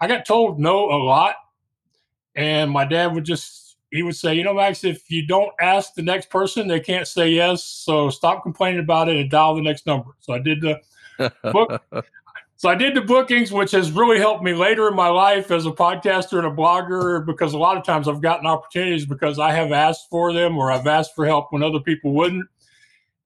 I 0.00 0.06
got 0.06 0.24
told 0.24 0.58
no 0.58 0.90
a 0.90 0.96
lot. 0.96 1.34
And 2.34 2.70
my 2.70 2.84
dad 2.84 3.08
would 3.14 3.24
just, 3.24 3.67
he 3.90 4.02
would 4.02 4.16
say, 4.16 4.34
you 4.34 4.44
know, 4.44 4.54
Max, 4.54 4.84
if 4.84 5.10
you 5.10 5.26
don't 5.26 5.52
ask 5.60 5.94
the 5.94 6.02
next 6.02 6.30
person, 6.30 6.68
they 6.68 6.80
can't 6.80 7.06
say 7.06 7.30
yes. 7.30 7.64
So 7.64 8.10
stop 8.10 8.42
complaining 8.42 8.80
about 8.80 9.08
it 9.08 9.16
and 9.16 9.30
dial 9.30 9.54
the 9.54 9.62
next 9.62 9.86
number. 9.86 10.10
So 10.20 10.34
I 10.34 10.38
did 10.38 10.60
the 10.60 11.32
book. 11.52 11.82
So 12.56 12.68
I 12.68 12.74
did 12.74 12.94
the 12.94 13.00
bookings, 13.00 13.52
which 13.52 13.70
has 13.70 13.92
really 13.92 14.18
helped 14.18 14.42
me 14.42 14.52
later 14.52 14.88
in 14.88 14.96
my 14.96 15.08
life 15.08 15.50
as 15.52 15.64
a 15.64 15.70
podcaster 15.70 16.38
and 16.38 16.46
a 16.46 16.50
blogger, 16.50 17.24
because 17.24 17.54
a 17.54 17.58
lot 17.58 17.76
of 17.76 17.84
times 17.84 18.08
I've 18.08 18.20
gotten 18.20 18.46
opportunities 18.46 19.06
because 19.06 19.38
I 19.38 19.52
have 19.52 19.70
asked 19.70 20.08
for 20.10 20.32
them 20.32 20.58
or 20.58 20.72
I've 20.72 20.86
asked 20.86 21.14
for 21.14 21.24
help 21.24 21.52
when 21.52 21.62
other 21.62 21.78
people 21.78 22.12
wouldn't. 22.12 22.46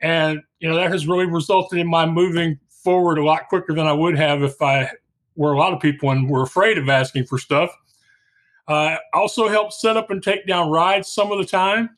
And, 0.00 0.40
you 0.60 0.68
know, 0.68 0.76
that 0.76 0.90
has 0.90 1.06
really 1.06 1.26
resulted 1.26 1.78
in 1.78 1.88
my 1.88 2.04
moving 2.04 2.58
forward 2.68 3.18
a 3.18 3.24
lot 3.24 3.48
quicker 3.48 3.72
than 3.72 3.86
I 3.86 3.92
would 3.92 4.18
have 4.18 4.42
if 4.42 4.60
I 4.60 4.90
were 5.34 5.52
a 5.52 5.58
lot 5.58 5.72
of 5.72 5.80
people 5.80 6.10
and 6.10 6.28
were 6.28 6.42
afraid 6.42 6.76
of 6.76 6.88
asking 6.88 7.24
for 7.24 7.38
stuff. 7.38 7.74
Uh, 8.68 8.96
also 9.12 9.48
helped 9.48 9.74
set 9.74 9.96
up 9.96 10.10
and 10.10 10.22
take 10.22 10.46
down 10.46 10.70
rides 10.70 11.08
some 11.08 11.32
of 11.32 11.38
the 11.38 11.44
time. 11.44 11.90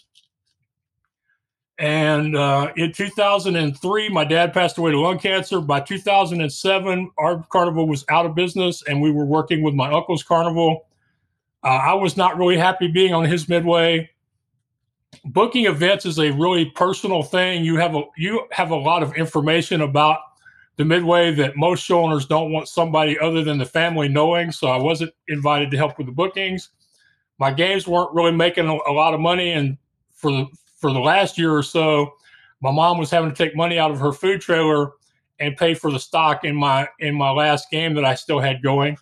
And 1.78 2.37
uh, 2.37 2.73
in 2.76 2.92
2003, 2.92 4.09
my 4.09 4.25
dad 4.25 4.54
passed 4.54 4.78
away 4.78 4.92
to 4.92 5.00
lung 5.00 5.18
cancer. 5.18 5.61
By 5.61 5.80
2007, 5.80 7.11
our 7.18 7.44
carnival 7.50 7.88
was 7.88 8.04
out 8.09 8.26
of 8.26 8.35
business, 8.35 8.83
and 8.87 9.02
we 9.02 9.11
were 9.11 9.25
working 9.25 9.62
with 9.62 9.75
my 9.75 9.92
uncle's 9.92 10.23
carnival. 10.23 10.87
Uh, 11.64 11.68
I 11.68 11.94
was 11.94 12.16
not 12.16 12.38
really 12.38 12.56
happy 12.56 12.88
being 12.88 13.12
on 13.12 13.25
his 13.25 13.49
midway. 13.49 14.11
booking 15.25 15.66
events 15.66 16.06
is 16.06 16.18
a 16.18 16.30
really 16.33 16.66
personal 16.66 17.23
thing. 17.23 17.64
You 17.64 17.76
have 17.76 17.94
a 17.94 18.02
you 18.16 18.47
have 18.52 18.71
a 18.71 18.76
lot 18.76 19.02
of 19.02 19.14
information 19.14 19.80
about 19.80 20.18
the 20.76 20.85
midway 20.85 21.33
that 21.35 21.57
most 21.57 21.85
show 21.85 22.02
owners 22.02 22.26
don't 22.26 22.52
want 22.52 22.69
somebody 22.69 23.19
other 23.19 23.45
than 23.45 23.59
the 23.59 23.66
family 23.66 24.09
knowing. 24.09 24.50
So 24.50 24.69
I 24.69 24.76
wasn't 24.76 25.12
invited 25.28 25.71
to 25.71 25.76
help 25.76 25.99
with 25.99 26.07
the 26.07 26.12
bookings. 26.12 26.71
My 27.38 27.52
games 27.52 27.87
weren't 27.87 28.14
really 28.14 28.33
making 28.33 28.66
a, 28.69 28.73
a 28.73 28.93
lot 28.93 29.14
of 29.14 29.21
money, 29.21 29.52
and 29.52 29.76
for 30.12 30.31
the 30.31 30.47
for 30.76 30.93
the 30.93 31.00
last 31.00 31.38
year 31.38 31.54
or 31.54 31.62
so, 31.62 32.12
my 32.61 32.71
mom 32.71 32.99
was 32.99 33.11
having 33.11 33.31
to 33.31 33.37
take 33.37 33.57
money 33.57 33.78
out 33.78 33.90
of 33.90 33.99
her 33.99 34.12
food 34.12 34.40
trailer 34.40 34.93
and 35.40 35.57
pay 35.57 35.75
for 35.75 35.90
the 35.90 35.99
stock 35.99 36.45
in 36.45 36.54
my 36.54 36.88
in 37.00 37.14
my 37.14 37.31
last 37.31 37.71
game 37.71 37.95
that 37.95 38.04
I 38.04 38.14
still 38.14 38.40
had 38.40 38.62
going. 38.62 38.97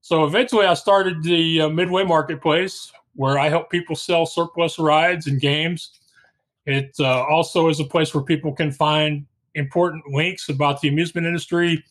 So 0.00 0.24
eventually, 0.24 0.66
I 0.66 0.74
started 0.74 1.22
the 1.22 1.62
uh, 1.62 1.68
Midway 1.68 2.04
Marketplace, 2.04 2.92
where 3.14 3.38
I 3.38 3.48
help 3.48 3.70
people 3.70 3.94
sell 3.94 4.26
surplus 4.26 4.78
rides 4.78 5.26
and 5.26 5.40
games. 5.40 6.00
It 6.66 6.94
uh, 7.00 7.24
also 7.24 7.68
is 7.68 7.80
a 7.80 7.84
place 7.84 8.14
where 8.14 8.24
people 8.24 8.52
can 8.52 8.70
find 8.70 9.26
important 9.58 10.04
links 10.12 10.48
about 10.48 10.80
the 10.80 10.88
amusement 10.88 11.26
industry. 11.26 11.84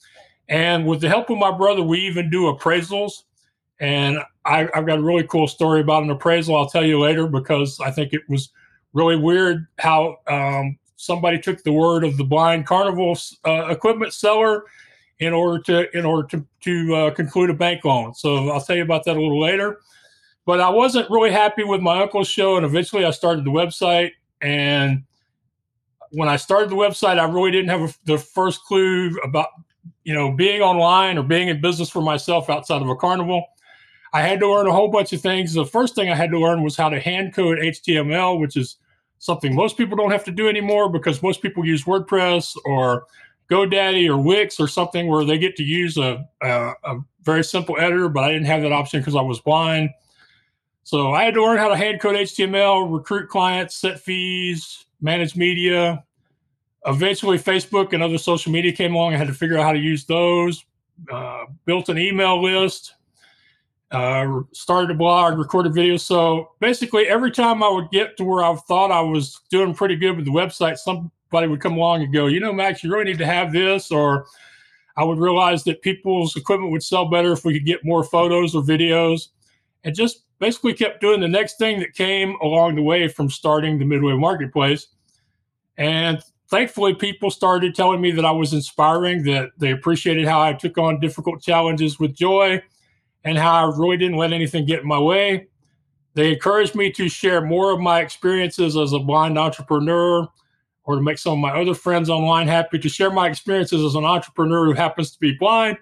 And 0.49 0.87
with 0.87 1.01
the 1.01 1.09
help 1.09 1.29
of 1.29 1.37
my 1.37 1.55
brother, 1.55 1.83
we 1.83 1.99
even 1.99 2.29
do 2.29 2.43
appraisals. 2.43 3.23
And 3.79 4.19
I, 4.45 4.69
have 4.73 4.87
got 4.87 4.99
a 4.99 5.03
really 5.03 5.27
cool 5.27 5.47
story 5.47 5.81
about 5.81 6.03
an 6.03 6.09
appraisal 6.09 6.55
I'll 6.55 6.69
tell 6.69 6.85
you 6.85 6.99
later 6.99 7.27
because 7.27 7.79
I 7.79 7.91
think 7.91 8.13
it 8.13 8.21
was 8.27 8.49
really 8.93 9.17
weird 9.17 9.67
how 9.77 10.17
um, 10.27 10.79
somebody 10.95 11.39
took 11.39 11.63
the 11.63 11.71
word 11.71 12.03
of 12.03 12.17
the 12.17 12.23
blind 12.23 12.65
carnival 12.65 13.17
uh, 13.45 13.67
equipment 13.67 14.13
seller 14.13 14.63
in 15.19 15.33
order 15.33 15.61
to 15.63 15.97
in 15.97 16.05
order 16.05 16.27
to 16.29 16.45
to 16.61 16.95
uh, 16.95 17.11
conclude 17.11 17.49
a 17.49 17.53
bank 17.53 17.85
loan. 17.85 18.13
So 18.13 18.49
I'll 18.49 18.61
tell 18.61 18.75
you 18.75 18.83
about 18.83 19.03
that 19.05 19.17
a 19.17 19.21
little 19.21 19.39
later. 19.39 19.79
But 20.45 20.61
I 20.61 20.69
wasn't 20.69 21.09
really 21.09 21.31
happy 21.31 21.63
with 21.63 21.81
my 21.81 22.01
uncle's 22.01 22.29
show, 22.29 22.55
and 22.55 22.65
eventually 22.65 23.03
I 23.03 23.11
started 23.11 23.43
the 23.43 23.51
website. 23.51 24.11
And 24.41 25.03
when 26.11 26.29
I 26.29 26.35
started 26.35 26.69
the 26.69 26.75
website, 26.75 27.19
I 27.19 27.25
really 27.25 27.51
didn't 27.51 27.69
have 27.69 27.81
a, 27.81 27.93
the 28.05 28.17
first 28.17 28.63
clue 28.63 29.11
about 29.23 29.49
you 30.03 30.13
know 30.13 30.31
being 30.31 30.61
online 30.61 31.17
or 31.17 31.23
being 31.23 31.47
in 31.47 31.61
business 31.61 31.89
for 31.89 32.01
myself 32.01 32.49
outside 32.49 32.81
of 32.81 32.89
a 32.89 32.95
carnival. 32.95 33.45
I 34.13 34.21
had 34.21 34.39
to 34.39 34.49
learn 34.49 34.67
a 34.67 34.71
whole 34.71 34.87
bunch 34.87 35.13
of 35.13 35.21
things. 35.21 35.53
The 35.53 35.65
first 35.65 35.95
thing 35.95 36.09
I 36.09 36.15
had 36.15 36.31
to 36.31 36.39
learn 36.39 36.63
was 36.63 36.77
how 36.77 36.89
to 36.89 36.99
hand 36.99 37.33
code 37.33 37.59
HTML, 37.59 38.39
which 38.39 38.55
is 38.55 38.77
something 39.19 39.53
most 39.53 39.77
people 39.77 39.97
don't 39.97 40.11
have 40.11 40.23
to 40.25 40.31
do 40.31 40.47
anymore 40.47 40.89
because 40.89 41.21
most 41.21 41.41
people 41.41 41.65
use 41.65 41.83
WordPress 41.83 42.55
or 42.65 43.05
GoDaddy 43.49 44.07
or 44.07 44.17
Wix 44.17 44.59
or 44.59 44.67
something 44.67 45.07
where 45.07 45.25
they 45.25 45.37
get 45.37 45.55
to 45.57 45.63
use 45.63 45.97
a, 45.97 46.25
a, 46.41 46.73
a 46.83 46.99
very 47.23 47.43
simple 47.43 47.77
editor, 47.77 48.09
but 48.09 48.23
I 48.23 48.31
didn't 48.31 48.47
have 48.47 48.61
that 48.61 48.71
option 48.71 48.99
because 48.99 49.15
I 49.15 49.21
was 49.21 49.39
blind. 49.39 49.89
So 50.83 51.11
I 51.11 51.23
had 51.23 51.33
to 51.33 51.43
learn 51.43 51.57
how 51.57 51.67
to 51.67 51.75
hand 51.75 51.99
code 51.99 52.15
HTML, 52.15 52.91
recruit 52.91 53.29
clients, 53.29 53.75
set 53.75 53.99
fees, 53.99 54.85
manage 55.01 55.35
media. 55.35 56.03
Eventually, 56.85 57.37
Facebook 57.37 57.93
and 57.93 58.01
other 58.01 58.17
social 58.17 58.51
media 58.51 58.71
came 58.71 58.95
along. 58.95 59.13
I 59.13 59.17
had 59.17 59.27
to 59.27 59.33
figure 59.33 59.57
out 59.57 59.63
how 59.63 59.73
to 59.73 59.79
use 59.79 60.05
those. 60.05 60.65
Uh, 61.11 61.45
built 61.65 61.89
an 61.89 61.97
email 61.97 62.41
list, 62.41 62.95
uh, 63.91 64.41
started 64.51 64.91
a 64.91 64.93
blog, 64.93 65.37
recorded 65.37 65.73
videos. 65.73 66.01
So 66.01 66.51
basically, 66.59 67.07
every 67.07 67.31
time 67.31 67.61
I 67.61 67.69
would 67.69 67.91
get 67.91 68.17
to 68.17 68.23
where 68.23 68.43
I 68.43 68.55
thought 68.55 68.91
I 68.91 69.01
was 69.01 69.39
doing 69.51 69.73
pretty 69.73 69.95
good 69.95 70.15
with 70.15 70.25
the 70.25 70.31
website, 70.31 70.77
somebody 70.77 71.47
would 71.47 71.61
come 71.61 71.73
along 71.73 72.03
and 72.03 72.13
go, 72.13 72.27
you 72.27 72.39
know, 72.39 72.51
Max, 72.51 72.83
you 72.83 72.91
really 72.91 73.05
need 73.05 73.19
to 73.19 73.25
have 73.25 73.53
this. 73.53 73.91
Or 73.91 74.25
I 74.97 75.03
would 75.03 75.19
realize 75.19 75.63
that 75.65 75.81
people's 75.83 76.35
equipment 76.35 76.71
would 76.71 76.83
sell 76.83 77.05
better 77.05 77.31
if 77.31 77.45
we 77.45 77.53
could 77.53 77.65
get 77.65 77.85
more 77.85 78.03
photos 78.03 78.55
or 78.55 78.63
videos. 78.63 79.27
And 79.83 79.95
just 79.95 80.23
basically 80.39 80.73
kept 80.73 81.01
doing 81.01 81.19
the 81.19 81.27
next 81.27 81.57
thing 81.57 81.79
that 81.79 81.93
came 81.93 82.35
along 82.41 82.75
the 82.75 82.83
way 82.83 83.07
from 83.07 83.29
starting 83.29 83.79
the 83.79 83.85
Midway 83.85 84.13
Marketplace. 84.13 84.87
And 85.77 86.21
thankfully, 86.49 86.93
people 86.93 87.31
started 87.31 87.75
telling 87.75 88.01
me 88.01 88.11
that 88.11 88.25
I 88.25 88.31
was 88.31 88.53
inspiring, 88.53 89.23
that 89.23 89.51
they 89.57 89.71
appreciated 89.71 90.27
how 90.27 90.41
I 90.41 90.53
took 90.53 90.77
on 90.77 90.99
difficult 90.99 91.41
challenges 91.41 91.99
with 91.99 92.15
joy 92.15 92.61
and 93.23 93.37
how 93.37 93.53
I 93.53 93.77
really 93.77 93.97
didn't 93.97 94.17
let 94.17 94.33
anything 94.33 94.65
get 94.65 94.81
in 94.81 94.87
my 94.87 94.99
way. 94.99 95.47
They 96.13 96.33
encouraged 96.33 96.73
me 96.73 96.91
to 96.93 97.09
share 97.09 97.41
more 97.41 97.71
of 97.71 97.79
my 97.79 97.99
experiences 97.99 98.75
as 98.75 98.93
a 98.93 98.99
blind 98.99 99.37
entrepreneur 99.37 100.27
or 100.83 100.95
to 100.95 101.01
make 101.01 101.19
some 101.19 101.33
of 101.33 101.39
my 101.39 101.51
other 101.51 101.75
friends 101.75 102.09
online 102.09 102.47
happy 102.47 102.79
to 102.79 102.89
share 102.89 103.11
my 103.11 103.27
experiences 103.27 103.83
as 103.83 103.93
an 103.95 104.05
entrepreneur 104.05 104.65
who 104.65 104.73
happens 104.73 105.11
to 105.11 105.19
be 105.19 105.33
blind. 105.33 105.77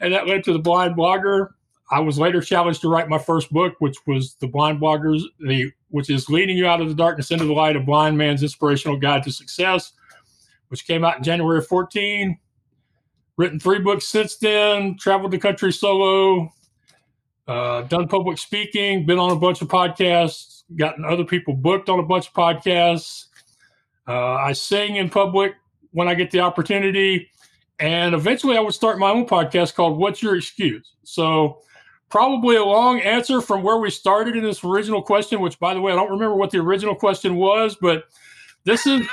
And 0.00 0.12
that 0.12 0.26
led 0.26 0.44
to 0.44 0.52
the 0.52 0.58
blind 0.58 0.96
blogger. 0.96 1.50
I 1.90 2.00
was 2.00 2.18
later 2.18 2.40
challenged 2.40 2.80
to 2.80 2.88
write 2.88 3.08
my 3.08 3.18
first 3.18 3.52
book, 3.52 3.74
which 3.78 3.96
was 4.06 4.34
the 4.40 4.48
blind 4.48 4.80
bloggers, 4.80 5.22
the 5.38 5.70
which 5.88 6.10
is 6.10 6.28
leading 6.28 6.56
you 6.56 6.66
out 6.66 6.80
of 6.80 6.88
the 6.88 6.94
darkness 6.94 7.30
into 7.30 7.44
the 7.44 7.52
light, 7.52 7.76
a 7.76 7.80
blind 7.80 8.18
man's 8.18 8.42
inspirational 8.42 8.96
guide 8.96 9.22
to 9.22 9.30
success, 9.30 9.92
which 10.68 10.86
came 10.86 11.04
out 11.04 11.16
in 11.16 11.22
January 11.22 11.58
of 11.58 11.66
14. 11.68 12.38
Written 13.36 13.60
three 13.60 13.78
books 13.78 14.08
since 14.08 14.36
then, 14.36 14.96
traveled 14.98 15.30
the 15.30 15.38
country 15.38 15.72
solo, 15.72 16.50
uh, 17.46 17.82
done 17.82 18.08
public 18.08 18.38
speaking, 18.38 19.06
been 19.06 19.18
on 19.18 19.30
a 19.30 19.36
bunch 19.36 19.62
of 19.62 19.68
podcasts, 19.68 20.64
gotten 20.74 21.04
other 21.04 21.24
people 21.24 21.54
booked 21.54 21.88
on 21.88 22.00
a 22.00 22.02
bunch 22.02 22.28
of 22.28 22.32
podcasts. 22.32 23.26
Uh, 24.08 24.34
I 24.34 24.52
sing 24.52 24.96
in 24.96 25.10
public 25.10 25.54
when 25.92 26.08
I 26.08 26.14
get 26.14 26.30
the 26.30 26.40
opportunity. 26.40 27.30
And 27.78 28.14
eventually 28.14 28.56
I 28.56 28.60
would 28.60 28.74
start 28.74 28.98
my 28.98 29.10
own 29.10 29.26
podcast 29.26 29.74
called 29.74 29.98
What's 29.98 30.22
Your 30.22 30.36
Excuse? 30.36 30.94
So, 31.04 31.60
probably 32.08 32.56
a 32.56 32.64
long 32.64 33.00
answer 33.00 33.40
from 33.40 33.62
where 33.62 33.78
we 33.78 33.90
started 33.90 34.36
in 34.36 34.44
this 34.44 34.62
original 34.64 35.02
question, 35.02 35.40
which, 35.40 35.58
by 35.58 35.74
the 35.74 35.80
way, 35.80 35.92
I 35.92 35.96
don't 35.96 36.10
remember 36.10 36.36
what 36.36 36.50
the 36.50 36.58
original 36.58 36.94
question 36.94 37.36
was, 37.36 37.76
but 37.80 38.04
this 38.64 38.86
is 38.86 39.06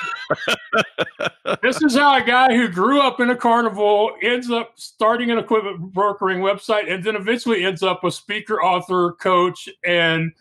this 1.61 1.81
is 1.81 1.95
how 1.95 2.17
a 2.17 2.23
guy 2.23 2.55
who 2.55 2.67
grew 2.67 2.99
up 3.01 3.19
in 3.19 3.29
a 3.29 3.35
carnival 3.35 4.11
ends 4.21 4.49
up 4.49 4.73
starting 4.75 5.31
an 5.31 5.37
equipment 5.37 5.93
brokering 5.93 6.39
website 6.39 6.91
and 6.91 7.03
then 7.03 7.15
eventually 7.15 7.63
ends 7.63 7.83
up 7.83 8.03
a 8.03 8.11
speaker, 8.11 8.61
author, 8.61 9.13
coach, 9.13 9.69
and 9.85 10.31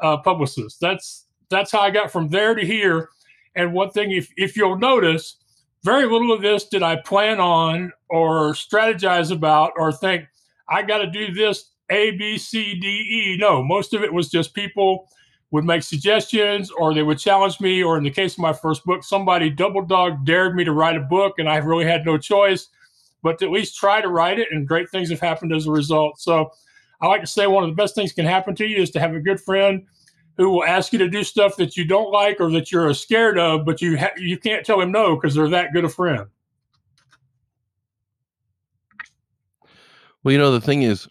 uh, 0.00 0.18
publicist. 0.18 0.80
That's 0.80 1.24
that's 1.48 1.72
how 1.72 1.80
I 1.80 1.90
got 1.90 2.12
from 2.12 2.28
there 2.28 2.54
to 2.54 2.64
here. 2.64 3.08
And 3.56 3.72
one 3.72 3.90
thing, 3.90 4.12
if 4.12 4.30
if 4.36 4.56
you'll 4.56 4.78
notice, 4.78 5.36
very 5.82 6.04
little 6.04 6.32
of 6.32 6.42
this 6.42 6.68
did 6.68 6.82
I 6.82 6.96
plan 6.96 7.40
on 7.40 7.92
or 8.10 8.52
strategize 8.52 9.30
about 9.30 9.72
or 9.76 9.92
think 9.92 10.26
I 10.68 10.82
got 10.82 10.98
to 10.98 11.10
do 11.10 11.32
this 11.32 11.70
A 11.90 12.12
B 12.12 12.38
C 12.38 12.74
D 12.74 12.86
E. 12.86 13.36
No, 13.38 13.62
most 13.62 13.94
of 13.94 14.02
it 14.02 14.12
was 14.12 14.28
just 14.28 14.54
people 14.54 15.08
would 15.50 15.64
make 15.64 15.82
suggestions 15.82 16.70
or 16.70 16.92
they 16.92 17.02
would 17.02 17.18
challenge 17.18 17.60
me. 17.60 17.82
Or 17.82 17.96
in 17.96 18.04
the 18.04 18.10
case 18.10 18.34
of 18.34 18.40
my 18.40 18.52
first 18.52 18.84
book, 18.84 19.02
somebody 19.02 19.50
double 19.50 19.82
dog 19.82 20.24
dared 20.24 20.54
me 20.54 20.64
to 20.64 20.72
write 20.72 20.96
a 20.96 21.00
book 21.00 21.38
and 21.38 21.48
I 21.48 21.56
really 21.56 21.86
had 21.86 22.04
no 22.04 22.18
choice 22.18 22.68
but 23.22 23.38
to 23.38 23.46
at 23.46 23.50
least 23.50 23.76
try 23.76 24.00
to 24.00 24.08
write 24.08 24.38
it. 24.38 24.48
And 24.50 24.68
great 24.68 24.90
things 24.90 25.10
have 25.10 25.20
happened 25.20 25.52
as 25.52 25.66
a 25.66 25.70
result. 25.70 26.20
So 26.20 26.52
I 27.00 27.06
like 27.06 27.20
to 27.20 27.26
say 27.26 27.46
one 27.46 27.64
of 27.64 27.70
the 27.70 27.76
best 27.76 27.94
things 27.94 28.12
can 28.12 28.26
happen 28.26 28.54
to 28.56 28.66
you 28.66 28.78
is 28.78 28.90
to 28.90 29.00
have 29.00 29.14
a 29.14 29.20
good 29.20 29.40
friend 29.40 29.84
who 30.36 30.50
will 30.50 30.64
ask 30.64 30.92
you 30.92 30.98
to 31.00 31.08
do 31.08 31.24
stuff 31.24 31.56
that 31.56 31.76
you 31.76 31.84
don't 31.84 32.12
like 32.12 32.40
or 32.40 32.50
that 32.52 32.70
you're 32.70 32.94
scared 32.94 33.38
of, 33.38 33.64
but 33.64 33.82
you 33.82 33.98
ha- 33.98 34.14
you 34.16 34.38
can't 34.38 34.64
tell 34.64 34.80
him 34.80 34.92
no 34.92 35.16
because 35.16 35.34
they're 35.34 35.48
that 35.48 35.72
good 35.72 35.84
a 35.84 35.88
friend. 35.88 36.26
Well, 40.22 40.32
you 40.32 40.38
know 40.38 40.52
the 40.52 40.60
thing 40.60 40.82
is, 40.82 41.08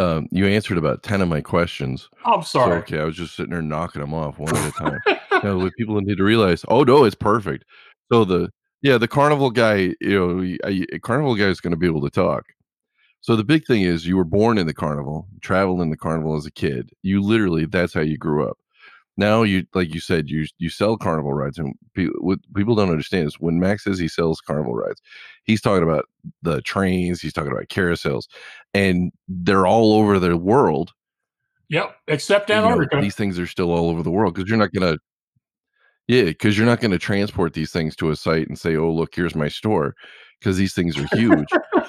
um, 0.00 0.28
you 0.30 0.46
answered 0.46 0.78
about 0.78 1.02
10 1.02 1.20
of 1.20 1.28
my 1.28 1.42
questions. 1.42 2.08
I'm 2.24 2.42
sorry. 2.42 2.78
So, 2.78 2.78
okay, 2.78 3.00
I 3.00 3.04
was 3.04 3.16
just 3.16 3.36
sitting 3.36 3.50
there 3.50 3.60
knocking 3.60 4.00
them 4.00 4.14
off 4.14 4.38
one 4.38 4.56
at 4.56 4.68
a 4.68 4.72
time. 4.72 4.98
know, 5.44 5.58
what 5.58 5.74
people 5.76 6.00
need 6.00 6.16
to 6.16 6.24
realize, 6.24 6.64
oh, 6.68 6.84
no, 6.84 7.04
it's 7.04 7.14
perfect. 7.14 7.64
So, 8.10 8.24
the, 8.24 8.48
yeah, 8.80 8.96
the 8.96 9.08
carnival 9.08 9.50
guy, 9.50 9.94
you 10.00 10.18
know, 10.18 10.56
a, 10.64 10.98
carnival 11.00 11.34
guy 11.34 11.48
is 11.48 11.60
going 11.60 11.72
to 11.72 11.76
be 11.76 11.86
able 11.86 12.00
to 12.00 12.10
talk. 12.10 12.44
So, 13.20 13.36
the 13.36 13.44
big 13.44 13.66
thing 13.66 13.82
is 13.82 14.06
you 14.06 14.16
were 14.16 14.24
born 14.24 14.56
in 14.56 14.66
the 14.66 14.72
carnival, 14.72 15.28
traveled 15.42 15.82
in 15.82 15.90
the 15.90 15.98
carnival 15.98 16.34
as 16.34 16.46
a 16.46 16.50
kid. 16.50 16.90
You 17.02 17.20
literally, 17.20 17.66
that's 17.66 17.92
how 17.92 18.00
you 18.00 18.16
grew 18.16 18.48
up 18.48 18.56
now 19.20 19.42
you 19.42 19.64
like 19.74 19.94
you 19.94 20.00
said 20.00 20.28
you 20.28 20.46
you 20.58 20.68
sell 20.68 20.96
carnival 20.96 21.32
rides 21.32 21.58
and 21.58 21.74
people 21.94 22.14
what 22.20 22.38
people 22.56 22.74
don't 22.74 22.90
understand 22.90 23.28
is 23.28 23.38
when 23.38 23.60
max 23.60 23.84
says 23.84 23.98
he 23.98 24.08
sells 24.08 24.40
carnival 24.40 24.74
rides 24.74 25.00
he's 25.44 25.60
talking 25.60 25.84
about 25.84 26.06
the 26.42 26.60
trains 26.62 27.20
he's 27.20 27.32
talking 27.32 27.52
about 27.52 27.68
carousels 27.68 28.24
and 28.74 29.12
they're 29.28 29.66
all 29.66 29.92
over 29.92 30.18
the 30.18 30.36
world. 30.36 30.92
Yep 31.68 31.94
except 32.08 32.50
antarctica 32.50 32.96
you 32.96 32.98
know, 32.98 33.04
these 33.04 33.14
things 33.14 33.38
are 33.38 33.46
still 33.46 33.70
all 33.70 33.90
over 33.90 34.02
the 34.02 34.10
world 34.10 34.34
because 34.34 34.48
you're 34.48 34.58
not 34.58 34.72
gonna 34.72 34.98
yeah 36.08 36.24
because 36.24 36.56
you're 36.56 36.66
not 36.66 36.80
going 36.80 36.90
to 36.90 36.98
transport 36.98 37.52
these 37.52 37.70
things 37.70 37.94
to 37.94 38.10
a 38.10 38.16
site 38.16 38.48
and 38.48 38.58
say 38.58 38.74
oh 38.74 38.90
look 38.90 39.14
here's 39.14 39.36
my 39.36 39.46
store 39.46 39.94
because 40.40 40.56
these 40.56 40.74
things 40.74 40.98
are 40.98 41.06
huge. 41.12 41.48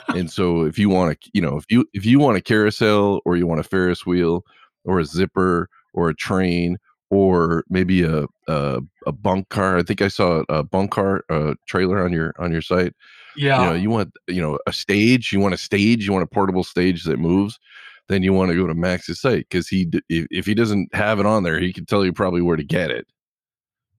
And 0.10 0.30
so 0.38 0.64
if 0.64 0.78
you 0.78 0.90
want 0.90 1.20
to 1.20 1.30
you 1.34 1.42
know 1.42 1.58
if 1.58 1.66
you 1.70 1.86
if 1.94 2.06
you 2.06 2.20
want 2.20 2.38
a 2.38 2.42
carousel 2.42 3.22
or 3.26 3.38
you 3.38 3.48
want 3.48 3.62
a 3.62 3.64
ferris 3.64 4.06
wheel 4.06 4.46
or 4.84 5.00
a 5.00 5.06
zipper 5.06 5.70
or 5.94 6.10
a 6.10 6.16
train 6.16 6.78
or 7.12 7.66
maybe 7.70 8.02
a 8.02 8.26
a, 8.48 8.82
a 9.06 9.12
bunk 9.12 9.50
car. 9.50 9.78
I 9.78 9.84
think 9.84 10.02
I 10.02 10.08
saw 10.08 10.44
a 10.50 10.64
bunk 10.64 10.92
car 10.92 11.24
uh, 11.30 11.54
trailer 11.68 12.04
on 12.04 12.12
your 12.12 12.34
on 12.40 12.52
your 12.52 12.62
site. 12.62 12.96
Yeah, 13.36 13.62
you 13.62 13.70
know, 13.70 13.76
you 13.76 13.90
want 13.92 14.14
you 14.28 14.42
know 14.42 14.58
a 14.66 14.74
stage. 14.74 15.32
You 15.32 15.40
want 15.40 15.54
a 15.54 15.58
stage. 15.58 16.06
You 16.06 16.14
want 16.14 16.24
a 16.24 16.28
portable 16.28 16.64
stage 16.64 17.04
that 17.04 17.20
moves. 17.20 17.60
Then 18.08 18.24
you 18.24 18.34
want 18.34 18.50
to 18.52 18.58
go 18.58 18.66
to 18.66 18.74
Max's 18.74 19.22
site 19.22 19.48
because 19.50 19.68
he 19.68 19.90
if, 20.10 20.26
if 20.32 20.46
he 20.46 20.56
doesn't 20.56 20.94
have 20.96 21.20
it 21.20 21.26
on 21.26 21.44
there, 21.44 21.60
he 21.60 21.72
can 21.72 21.86
tell 21.86 22.04
you 22.04 22.12
probably 22.12 22.42
where 22.42 22.58
to 22.58 22.64
get 22.64 22.90
it. 22.90 23.06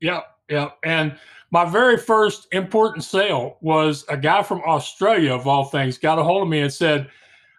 Yeah, 0.01 0.23
yeah. 0.49 0.71
And 0.83 1.17
my 1.51 1.67
very 1.67 1.99
first 1.99 2.49
important 2.51 3.05
sale 3.05 3.59
was 3.61 4.05
a 4.09 4.17
guy 4.17 4.43
from 4.43 4.63
Australia, 4.67 5.35
of 5.35 5.47
all 5.47 5.67
things, 5.67 5.99
got 5.99 6.19
a 6.19 6.25
hold 6.25 6.43
of 6.43 6.49
me 6.49 6.61
and 6.61 6.73
said, 6.73 7.11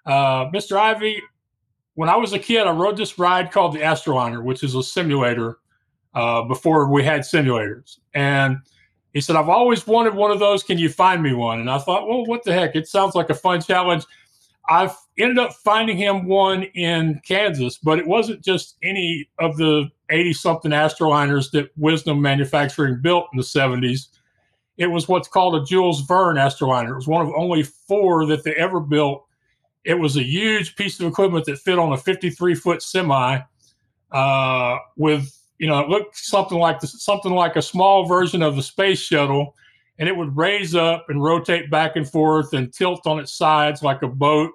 uh, 0.05 0.49
Mr. 0.49 0.77
Ivey, 0.77 1.21
when 1.95 2.09
I 2.09 2.15
was 2.15 2.33
a 2.33 2.39
kid, 2.39 2.65
I 2.65 2.71
rode 2.71 2.97
this 2.97 3.19
ride 3.19 3.51
called 3.51 3.73
the 3.73 3.79
Astroliner, 3.79 4.43
which 4.43 4.63
is 4.63 4.75
a 4.75 4.83
simulator 4.83 5.59
uh, 6.13 6.43
before 6.43 6.91
we 6.91 7.03
had 7.03 7.21
simulators. 7.21 7.97
And 8.13 8.57
he 9.13 9.21
said, 9.21 9.35
I've 9.35 9.49
always 9.49 9.85
wanted 9.85 10.15
one 10.15 10.31
of 10.31 10.39
those. 10.39 10.63
Can 10.63 10.77
you 10.77 10.89
find 10.89 11.21
me 11.21 11.33
one? 11.33 11.59
And 11.59 11.69
I 11.69 11.77
thought, 11.77 12.07
well, 12.07 12.25
what 12.25 12.43
the 12.43 12.53
heck? 12.53 12.75
It 12.75 12.87
sounds 12.87 13.13
like 13.13 13.29
a 13.29 13.35
fun 13.35 13.61
challenge. 13.61 14.05
I've 14.69 14.95
ended 15.19 15.37
up 15.37 15.53
finding 15.53 15.97
him 15.97 16.25
one 16.25 16.63
in 16.73 17.21
Kansas, 17.27 17.77
but 17.77 17.99
it 17.99 18.07
wasn't 18.07 18.43
just 18.43 18.77
any 18.81 19.29
of 19.39 19.57
the 19.57 19.89
80 20.09 20.33
something 20.33 20.71
Astroliners 20.71 21.51
that 21.51 21.69
Wisdom 21.77 22.21
Manufacturing 22.21 23.01
built 23.01 23.27
in 23.33 23.37
the 23.37 23.43
70s. 23.43 24.07
It 24.77 24.87
was 24.87 25.07
what's 25.07 25.27
called 25.27 25.55
a 25.55 25.65
Jules 25.65 26.01
Verne 26.01 26.37
Astroliner. 26.37 26.91
It 26.91 26.95
was 26.95 27.07
one 27.07 27.25
of 27.25 27.31
only 27.35 27.63
four 27.63 28.25
that 28.25 28.43
they 28.43 28.55
ever 28.55 28.79
built. 28.79 29.25
It 29.83 29.95
was 29.95 30.17
a 30.17 30.23
huge 30.23 30.75
piece 30.75 30.99
of 30.99 31.07
equipment 31.07 31.45
that 31.45 31.59
fit 31.59 31.77
on 31.77 31.93
a 31.93 31.97
53 31.97 32.55
foot 32.55 32.81
semi 32.81 33.39
uh, 34.11 34.77
with, 34.95 35.29
you 35.57 35.67
know, 35.67 35.79
it 35.79 35.89
looked 35.89 36.17
something 36.17 36.57
like 36.57 36.81
something 36.81 37.33
like 37.33 37.55
a 37.55 37.61
small 37.61 38.05
version 38.05 38.41
of 38.41 38.55
the 38.55 38.63
space 38.63 38.99
shuttle 38.99 39.55
and 39.99 40.09
it 40.09 40.15
would 40.15 40.35
raise 40.35 40.75
up 40.75 41.05
and 41.09 41.23
rotate 41.23 41.69
back 41.69 41.95
and 41.95 42.09
forth 42.09 42.53
and 42.53 42.73
tilt 42.73 43.05
on 43.05 43.19
its 43.19 43.33
sides 43.33 43.83
like 43.83 44.01
a 44.01 44.07
boat. 44.07 44.51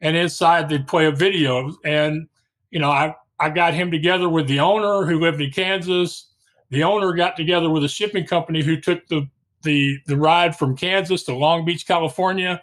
And 0.00 0.16
inside 0.16 0.68
they'd 0.68 0.86
play 0.86 1.06
a 1.06 1.12
video. 1.12 1.72
And, 1.84 2.26
you 2.70 2.80
know, 2.80 2.90
I, 2.90 3.14
I 3.38 3.50
got 3.50 3.74
him 3.74 3.90
together 3.90 4.28
with 4.28 4.48
the 4.48 4.60
owner 4.60 5.06
who 5.06 5.20
lived 5.20 5.40
in 5.40 5.50
Kansas. 5.50 6.28
The 6.70 6.82
owner 6.82 7.12
got 7.12 7.36
together 7.36 7.70
with 7.70 7.84
a 7.84 7.88
shipping 7.88 8.26
company 8.26 8.62
who 8.62 8.80
took 8.80 9.06
the, 9.08 9.28
the, 9.62 9.98
the 10.06 10.16
ride 10.16 10.56
from 10.56 10.76
Kansas 10.76 11.22
to 11.24 11.34
Long 11.34 11.64
Beach, 11.64 11.86
California. 11.86 12.60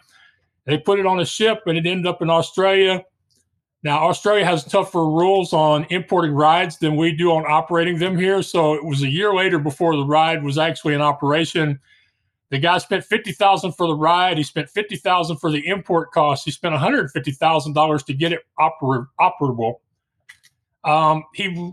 They 0.70 0.78
put 0.78 1.00
it 1.00 1.06
on 1.06 1.18
a 1.18 1.26
ship 1.26 1.62
and 1.66 1.76
it 1.76 1.84
ended 1.84 2.06
up 2.06 2.22
in 2.22 2.30
Australia. 2.30 3.04
Now, 3.82 4.08
Australia 4.08 4.44
has 4.44 4.62
tougher 4.62 5.04
rules 5.04 5.52
on 5.52 5.84
importing 5.90 6.32
rides 6.32 6.78
than 6.78 6.96
we 6.96 7.12
do 7.12 7.32
on 7.32 7.44
operating 7.46 7.98
them 7.98 8.16
here. 8.16 8.42
So 8.42 8.74
it 8.74 8.84
was 8.84 9.02
a 9.02 9.08
year 9.08 9.34
later 9.34 9.58
before 9.58 9.96
the 9.96 10.04
ride 10.04 10.44
was 10.44 10.58
actually 10.58 10.94
in 10.94 11.00
operation. 11.00 11.80
The 12.50 12.58
guy 12.58 12.78
spent 12.78 13.04
fifty 13.04 13.32
thousand 13.32 13.72
for 13.72 13.86
the 13.86 13.94
ride. 13.94 14.36
He 14.36 14.42
spent 14.42 14.68
fifty 14.68 14.96
thousand 14.96 15.38
for 15.38 15.50
the 15.50 15.66
import 15.66 16.12
costs. 16.12 16.44
He 16.44 16.50
spent 16.50 16.72
one 16.72 16.80
hundred 16.80 17.10
fifty 17.10 17.32
thousand 17.32 17.72
dollars 17.72 18.02
to 18.04 18.14
get 18.14 18.32
it 18.32 18.40
oper- 18.58 19.06
operable. 19.18 19.76
Um, 20.84 21.24
he 21.34 21.72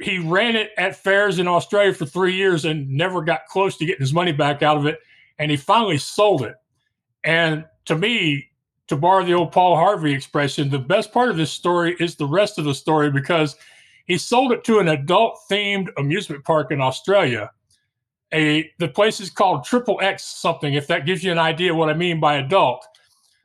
he 0.00 0.18
ran 0.18 0.56
it 0.56 0.70
at 0.78 0.96
fairs 0.96 1.38
in 1.38 1.46
Australia 1.46 1.92
for 1.92 2.06
three 2.06 2.34
years 2.34 2.64
and 2.64 2.88
never 2.88 3.22
got 3.22 3.46
close 3.48 3.76
to 3.76 3.84
getting 3.84 4.00
his 4.00 4.12
money 4.12 4.32
back 4.32 4.62
out 4.62 4.76
of 4.76 4.86
it. 4.86 4.98
And 5.38 5.50
he 5.50 5.56
finally 5.56 5.98
sold 5.98 6.42
it. 6.42 6.54
And 7.24 7.64
to 7.86 7.96
me, 7.96 8.48
to 8.88 8.96
borrow 8.96 9.24
the 9.24 9.34
old 9.34 9.52
Paul 9.52 9.76
Harvey 9.76 10.12
expression, 10.12 10.68
the 10.68 10.78
best 10.78 11.12
part 11.12 11.30
of 11.30 11.36
this 11.36 11.50
story 11.50 11.96
is 11.98 12.16
the 12.16 12.26
rest 12.26 12.58
of 12.58 12.64
the 12.64 12.74
story 12.74 13.10
because 13.10 13.56
he 14.06 14.18
sold 14.18 14.52
it 14.52 14.64
to 14.64 14.78
an 14.80 14.88
adult 14.88 15.38
themed 15.50 15.88
amusement 15.96 16.44
park 16.44 16.72
in 16.72 16.80
Australia 16.80 17.50
a 18.32 18.70
the 18.78 18.88
place 18.88 19.20
is 19.20 19.30
called 19.30 19.64
Triple 19.64 19.98
X 20.02 20.24
something. 20.24 20.74
If 20.74 20.86
that 20.88 21.06
gives 21.06 21.22
you 21.22 21.32
an 21.32 21.38
idea 21.38 21.74
what 21.74 21.88
I 21.88 21.94
mean 21.94 22.20
by 22.20 22.36
adult. 22.36 22.86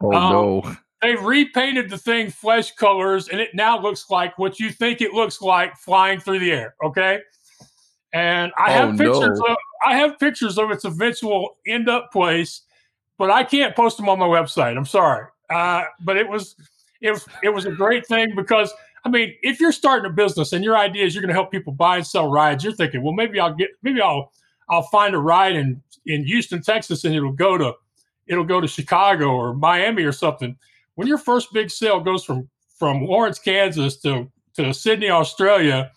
Oh 0.02 0.14
um, 0.14 0.34
no! 0.34 0.76
They've 1.02 1.22
repainted 1.22 1.90
the 1.90 1.98
thing 1.98 2.30
flesh 2.30 2.74
colors, 2.76 3.28
and 3.30 3.40
it 3.40 3.50
now 3.54 3.80
looks 3.80 4.10
like 4.10 4.38
what 4.38 4.60
you 4.60 4.72
think 4.72 5.02
it 5.02 5.14
looks 5.14 5.42
like 5.42 5.76
flying 5.78 6.20
through 6.20 6.40
the 6.40 6.52
air. 6.52 6.76
Okay, 6.84 7.20
and 8.14 8.52
I 8.58 8.72
have 8.72 8.90
oh, 8.90 8.98
pictures. 8.98 9.40
No. 9.40 9.46
Of, 9.54 9.58
I 9.86 9.98
have 9.98 10.20
pictures 10.20 10.58
of 10.58 10.72
its 10.72 10.86
eventual 10.86 11.58
end 11.68 11.90
up 11.90 12.12
place, 12.12 12.62
but 13.18 13.32
I 13.32 13.44
can't 13.44 13.76
post 13.76 13.98
them 13.98 14.10
on 14.10 14.20
my 14.20 14.28
website. 14.28 14.78
I'm 14.78 14.86
sorry, 14.86 15.26
uh, 15.50 15.84
but 16.02 16.18
it 16.18 16.28
was 16.28 16.56
it 17.02 17.12
was 17.12 17.26
it 17.44 17.50
was 17.50 17.66
a 17.66 17.72
great 17.72 18.06
thing 18.08 18.36
because 18.36 18.74
I 19.06 19.10
mean, 19.10 19.36
if 19.42 19.60
you're 19.60 19.72
starting 19.72 20.10
a 20.10 20.14
business 20.14 20.54
and 20.54 20.64
your 20.64 20.78
idea 20.78 21.06
is 21.06 21.16
you're 21.16 21.22
going 21.22 21.30
to 21.30 21.36
help 21.36 21.52
people 21.52 21.74
buy 21.74 21.98
and 21.98 22.06
sell 22.06 22.30
rides, 22.30 22.64
you're 22.64 22.74
thinking, 22.74 23.02
well, 23.04 23.14
maybe 23.14 23.40
I'll 23.40 23.54
get 23.54 23.70
maybe 23.82 24.02
I'll 24.02 24.32
I'll 24.70 24.84
find 24.84 25.16
a 25.16 25.20
ride 25.20 25.56
in 25.56 25.82
in 26.06 26.26
Houston, 26.26 26.62
Texas, 26.62 27.04
and 27.04 27.16
it'll 27.16 27.32
go 27.32 27.58
to 27.58 27.74
it'll 28.28 28.44
go 28.44 28.60
to 28.60 28.68
Chicago 28.68 29.30
or 29.30 29.54
Miami 29.54 30.04
or 30.04 30.12
something. 30.12 30.58
When 30.96 31.08
your 31.08 31.18
first 31.18 31.54
big 31.54 31.70
sale 31.70 32.00
goes 32.00 32.24
from 32.24 32.50
from 32.78 33.06
Lawrence, 33.06 33.40
Kansas 33.40 33.98
to 34.02 34.30
to 34.56 34.74
Sydney, 34.74 35.10
Australia, 35.10 35.92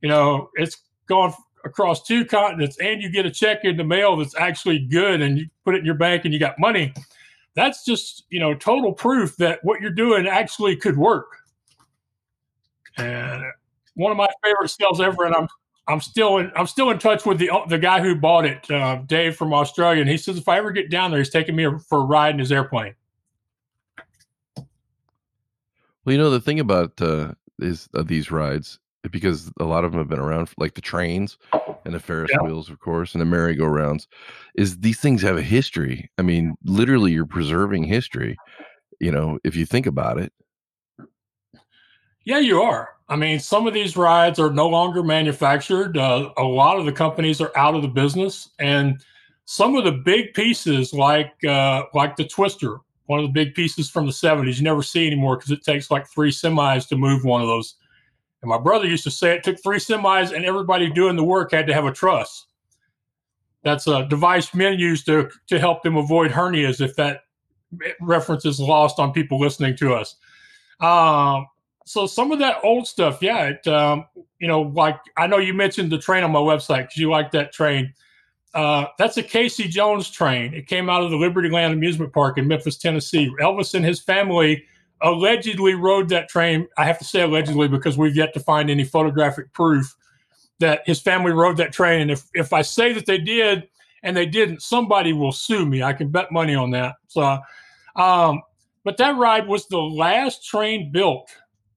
you 0.00 0.08
know 0.08 0.50
it's 0.54 0.76
going 1.06 1.32
across 1.64 2.02
two 2.02 2.24
continents, 2.24 2.76
and 2.78 3.02
you 3.02 3.10
get 3.10 3.26
a 3.26 3.30
check 3.30 3.64
in 3.64 3.76
the 3.76 3.84
mail 3.84 4.16
that's 4.16 4.36
actually 4.36 4.80
good, 4.80 5.20
and 5.20 5.38
you 5.38 5.46
put 5.64 5.74
it 5.74 5.78
in 5.78 5.84
your 5.84 5.94
bank, 5.94 6.24
and 6.24 6.32
you 6.32 6.40
got 6.40 6.58
money. 6.58 6.92
That's 7.54 7.84
just 7.84 8.24
you 8.30 8.40
know 8.40 8.54
total 8.54 8.92
proof 8.92 9.36
that 9.36 9.60
what 9.62 9.80
you're 9.80 9.90
doing 9.90 10.26
actually 10.26 10.76
could 10.76 10.96
work. 10.96 11.26
And 12.96 13.42
one 13.94 14.10
of 14.10 14.16
my 14.16 14.28
favorite 14.42 14.70
sales 14.70 15.00
ever, 15.00 15.24
and 15.24 15.34
I'm 15.34 15.48
I'm 15.88 16.00
still 16.00 16.38
in 16.38 16.50
I'm 16.56 16.66
still 16.66 16.90
in 16.90 16.98
touch 16.98 17.26
with 17.26 17.38
the 17.38 17.50
the 17.68 17.78
guy 17.78 18.00
who 18.00 18.14
bought 18.14 18.44
it, 18.44 18.70
uh, 18.70 19.02
Dave 19.06 19.36
from 19.36 19.52
Australia, 19.52 20.00
and 20.00 20.10
he 20.10 20.16
says 20.16 20.38
if 20.38 20.48
I 20.48 20.58
ever 20.58 20.70
get 20.70 20.90
down 20.90 21.10
there, 21.10 21.20
he's 21.20 21.30
taking 21.30 21.56
me 21.56 21.66
for 21.88 21.98
a 21.98 22.04
ride 22.04 22.34
in 22.34 22.38
his 22.38 22.52
airplane. 22.52 22.94
Well, 26.04 26.12
you 26.12 26.18
know 26.18 26.30
the 26.30 26.40
thing 26.40 26.60
about 26.60 27.00
uh, 27.00 27.32
is 27.58 27.88
uh, 27.94 28.02
these 28.02 28.30
rides 28.30 28.78
because 29.10 29.50
a 29.58 29.64
lot 29.64 29.84
of 29.84 29.92
them 29.92 30.00
have 30.00 30.08
been 30.08 30.18
around, 30.18 30.50
like 30.58 30.74
the 30.74 30.80
trains 30.80 31.38
and 31.84 31.94
the 31.94 32.00
Ferris 32.00 32.30
yeah. 32.32 32.42
wheels, 32.42 32.70
of 32.70 32.78
course, 32.78 33.14
and 33.14 33.20
the 33.20 33.26
merry-go-rounds. 33.26 34.06
Is 34.54 34.78
these 34.78 35.00
things 35.00 35.22
have 35.22 35.36
a 35.36 35.42
history? 35.42 36.10
I 36.18 36.22
mean, 36.22 36.54
literally, 36.64 37.12
you're 37.12 37.26
preserving 37.26 37.84
history. 37.84 38.36
You 39.00 39.10
know, 39.10 39.38
if 39.44 39.56
you 39.56 39.66
think 39.66 39.86
about 39.86 40.18
it. 40.18 40.32
Yeah, 42.24 42.38
you 42.38 42.62
are. 42.62 42.90
I 43.08 43.16
mean, 43.16 43.40
some 43.40 43.66
of 43.66 43.74
these 43.74 43.96
rides 43.96 44.38
are 44.38 44.50
no 44.50 44.68
longer 44.68 45.02
manufactured. 45.02 45.98
Uh, 45.98 46.30
a 46.36 46.44
lot 46.44 46.78
of 46.78 46.86
the 46.86 46.92
companies 46.92 47.40
are 47.40 47.52
out 47.56 47.74
of 47.74 47.82
the 47.82 47.88
business, 47.88 48.48
and 48.58 49.04
some 49.44 49.76
of 49.76 49.84
the 49.84 49.92
big 49.92 50.32
pieces, 50.34 50.94
like 50.94 51.32
uh, 51.44 51.82
like 51.94 52.16
the 52.16 52.26
Twister, 52.26 52.78
one 53.06 53.18
of 53.18 53.26
the 53.26 53.32
big 53.32 53.54
pieces 53.54 53.90
from 53.90 54.06
the 54.06 54.12
'70s, 54.12 54.56
you 54.56 54.62
never 54.62 54.82
see 54.82 55.06
anymore 55.06 55.36
because 55.36 55.50
it 55.50 55.64
takes 55.64 55.90
like 55.90 56.08
three 56.08 56.30
semis 56.30 56.88
to 56.88 56.96
move 56.96 57.24
one 57.24 57.42
of 57.42 57.48
those. 57.48 57.74
And 58.42 58.48
my 58.48 58.58
brother 58.58 58.86
used 58.86 59.04
to 59.04 59.10
say 59.10 59.34
it 59.34 59.44
took 59.44 59.62
three 59.62 59.78
semis, 59.78 60.34
and 60.34 60.44
everybody 60.44 60.90
doing 60.90 61.16
the 61.16 61.24
work 61.24 61.52
had 61.52 61.66
to 61.68 61.74
have 61.74 61.84
a 61.84 61.92
truss. 61.92 62.46
That's 63.62 63.86
a 63.86 64.06
device 64.06 64.52
men 64.54 64.78
use 64.78 65.04
to 65.04 65.30
to 65.46 65.58
help 65.58 65.82
them 65.82 65.96
avoid 65.96 66.32
hernias. 66.32 66.80
If 66.80 66.96
that 66.96 67.22
reference 68.00 68.44
is 68.44 68.60
lost 68.60 68.98
on 68.98 69.12
people 69.12 69.38
listening 69.38 69.76
to 69.76 69.94
us. 69.94 70.16
Um, 70.80 71.46
so 71.84 72.06
some 72.06 72.32
of 72.32 72.38
that 72.38 72.58
old 72.62 72.86
stuff, 72.86 73.22
yeah, 73.22 73.48
it, 73.48 73.66
um, 73.66 74.06
you 74.38 74.48
know, 74.48 74.62
like 74.62 74.98
I 75.16 75.26
know 75.26 75.38
you 75.38 75.54
mentioned 75.54 75.90
the 75.90 75.98
train 75.98 76.24
on 76.24 76.30
my 76.30 76.40
website 76.40 76.84
because 76.84 76.96
you 76.96 77.10
like 77.10 77.30
that 77.32 77.52
train. 77.52 77.92
Uh, 78.54 78.86
that's 78.98 79.16
a 79.16 79.22
Casey 79.22 79.66
Jones 79.66 80.10
train. 80.10 80.52
It 80.52 80.66
came 80.66 80.90
out 80.90 81.02
of 81.02 81.10
the 81.10 81.16
Liberty 81.16 81.48
Land 81.48 81.72
Amusement 81.72 82.12
Park 82.12 82.36
in 82.36 82.46
Memphis, 82.46 82.76
Tennessee. 82.76 83.34
Elvis 83.40 83.74
and 83.74 83.84
his 83.84 84.00
family 84.00 84.64
allegedly 85.02 85.74
rode 85.74 86.08
that 86.10 86.28
train. 86.28 86.68
I 86.78 86.84
have 86.84 86.98
to 86.98 87.04
say 87.04 87.22
allegedly 87.22 87.68
because 87.68 87.98
we've 87.98 88.16
yet 88.16 88.34
to 88.34 88.40
find 88.40 88.70
any 88.70 88.84
photographic 88.84 89.52
proof 89.52 89.94
that 90.60 90.82
his 90.86 91.00
family 91.00 91.32
rode 91.32 91.56
that 91.56 91.72
train. 91.72 92.02
And 92.02 92.10
if 92.10 92.24
if 92.34 92.52
I 92.52 92.62
say 92.62 92.92
that 92.92 93.06
they 93.06 93.18
did 93.18 93.68
and 94.02 94.16
they 94.16 94.26
didn't, 94.26 94.62
somebody 94.62 95.12
will 95.12 95.32
sue 95.32 95.66
me. 95.66 95.82
I 95.82 95.92
can 95.92 96.08
bet 96.08 96.32
money 96.32 96.54
on 96.54 96.70
that. 96.70 96.96
So, 97.08 97.38
um, 97.96 98.42
but 98.84 98.96
that 98.96 99.16
ride 99.16 99.46
was 99.46 99.66
the 99.68 99.78
last 99.78 100.44
train 100.44 100.90
built 100.92 101.30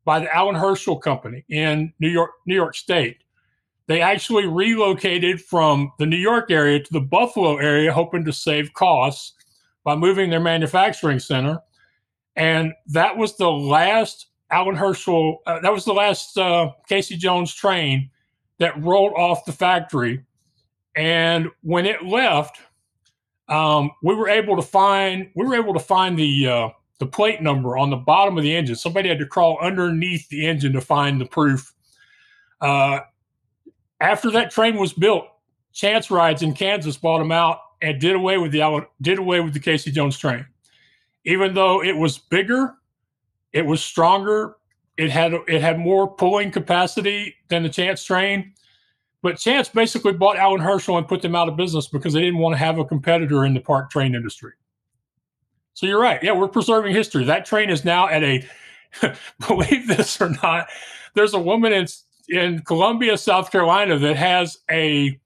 by 0.05 0.19
the 0.19 0.33
Allan 0.33 0.55
Herschell 0.55 0.97
Company 0.97 1.43
in 1.49 1.91
New 1.99 2.09
York, 2.09 2.31
New 2.45 2.55
York 2.55 2.75
State. 2.75 3.17
They 3.87 4.01
actually 4.01 4.47
relocated 4.47 5.41
from 5.41 5.91
the 5.99 6.05
New 6.05 6.17
York 6.17 6.49
area 6.49 6.79
to 6.79 6.93
the 6.93 7.01
Buffalo 7.01 7.57
area, 7.57 7.93
hoping 7.93 8.25
to 8.25 8.33
save 8.33 8.73
costs 8.73 9.33
by 9.83 9.95
moving 9.95 10.29
their 10.29 10.39
manufacturing 10.39 11.19
center. 11.19 11.59
And 12.35 12.73
that 12.87 13.17
was 13.17 13.37
the 13.37 13.49
last 13.49 14.27
Allan 14.51 14.75
Herschell, 14.75 15.39
uh, 15.47 15.59
that 15.59 15.71
was 15.71 15.85
the 15.85 15.93
last 15.93 16.37
uh, 16.37 16.71
Casey 16.87 17.17
Jones 17.17 17.53
train 17.53 18.09
that 18.59 18.81
rolled 18.81 19.13
off 19.13 19.45
the 19.45 19.51
factory. 19.51 20.23
And 20.95 21.49
when 21.61 21.85
it 21.85 22.05
left, 22.05 22.57
um, 23.47 23.91
we 24.01 24.15
were 24.15 24.29
able 24.29 24.55
to 24.55 24.61
find 24.61 25.29
we 25.35 25.45
were 25.45 25.55
able 25.55 25.73
to 25.73 25.79
find 25.79 26.17
the 26.17 26.47
uh, 26.47 26.69
the 26.99 27.05
plate 27.05 27.41
number 27.41 27.77
on 27.77 27.89
the 27.89 27.97
bottom 27.97 28.37
of 28.37 28.43
the 28.43 28.55
engine. 28.55 28.75
Somebody 28.75 29.09
had 29.09 29.19
to 29.19 29.25
crawl 29.25 29.57
underneath 29.61 30.29
the 30.29 30.47
engine 30.47 30.73
to 30.73 30.81
find 30.81 31.19
the 31.19 31.25
proof. 31.25 31.73
Uh, 32.61 33.01
after 33.99 34.31
that 34.31 34.51
train 34.51 34.77
was 34.77 34.93
built, 34.93 35.25
Chance 35.73 36.09
Rides 36.09 36.41
in 36.41 36.53
Kansas 36.53 36.97
bought 36.97 37.19
them 37.19 37.31
out 37.31 37.59
and 37.81 37.99
did 37.99 38.15
away 38.15 38.37
with 38.37 38.51
the 38.51 38.87
did 39.01 39.19
away 39.19 39.41
with 39.41 39.53
the 39.53 39.59
Casey 39.59 39.91
Jones 39.91 40.17
train. 40.17 40.45
Even 41.25 41.53
though 41.53 41.83
it 41.83 41.97
was 41.97 42.17
bigger, 42.17 42.75
it 43.51 43.65
was 43.65 43.83
stronger, 43.83 44.55
it 44.97 45.09
had 45.09 45.33
it 45.47 45.61
had 45.61 45.79
more 45.79 46.07
pulling 46.07 46.51
capacity 46.51 47.35
than 47.49 47.63
the 47.63 47.69
Chance 47.69 48.03
train, 48.03 48.53
but 49.21 49.37
Chance 49.37 49.69
basically 49.69 50.13
bought 50.13 50.37
Allan 50.37 50.61
Herschell 50.61 50.97
and 50.97 51.07
put 51.07 51.21
them 51.21 51.35
out 51.35 51.49
of 51.49 51.57
business 51.57 51.87
because 51.87 52.13
they 52.13 52.21
didn't 52.21 52.39
want 52.39 52.53
to 52.53 52.57
have 52.57 52.77
a 52.77 52.85
competitor 52.85 53.43
in 53.43 53.53
the 53.53 53.59
park 53.59 53.89
train 53.89 54.13
industry. 54.13 54.53
So 55.73 55.85
you're 55.85 55.99
right. 55.99 56.21
Yeah, 56.23 56.31
we're 56.31 56.47
preserving 56.47 56.93
history. 56.93 57.25
That 57.25 57.45
train 57.45 57.69
is 57.69 57.83
now 57.83 58.07
at 58.07 58.23
a, 58.23 58.47
believe 59.47 59.87
this 59.87 60.21
or 60.21 60.29
not, 60.43 60.67
there's 61.15 61.33
a 61.33 61.39
woman 61.39 61.73
in 61.73 61.87
in 62.29 62.59
Columbia, 62.59 63.17
South 63.17 63.51
Carolina, 63.51 63.97
that 63.97 64.15
has 64.15 64.59
a 64.71 65.19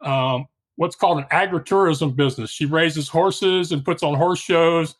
um, 0.00 0.46
what's 0.76 0.96
called 0.96 1.18
an 1.18 1.24
agritourism 1.32 2.14
business. 2.16 2.50
She 2.50 2.66
raises 2.66 3.08
horses 3.08 3.72
and 3.72 3.84
puts 3.84 4.02
on 4.02 4.14
horse 4.14 4.38
shows, 4.38 4.94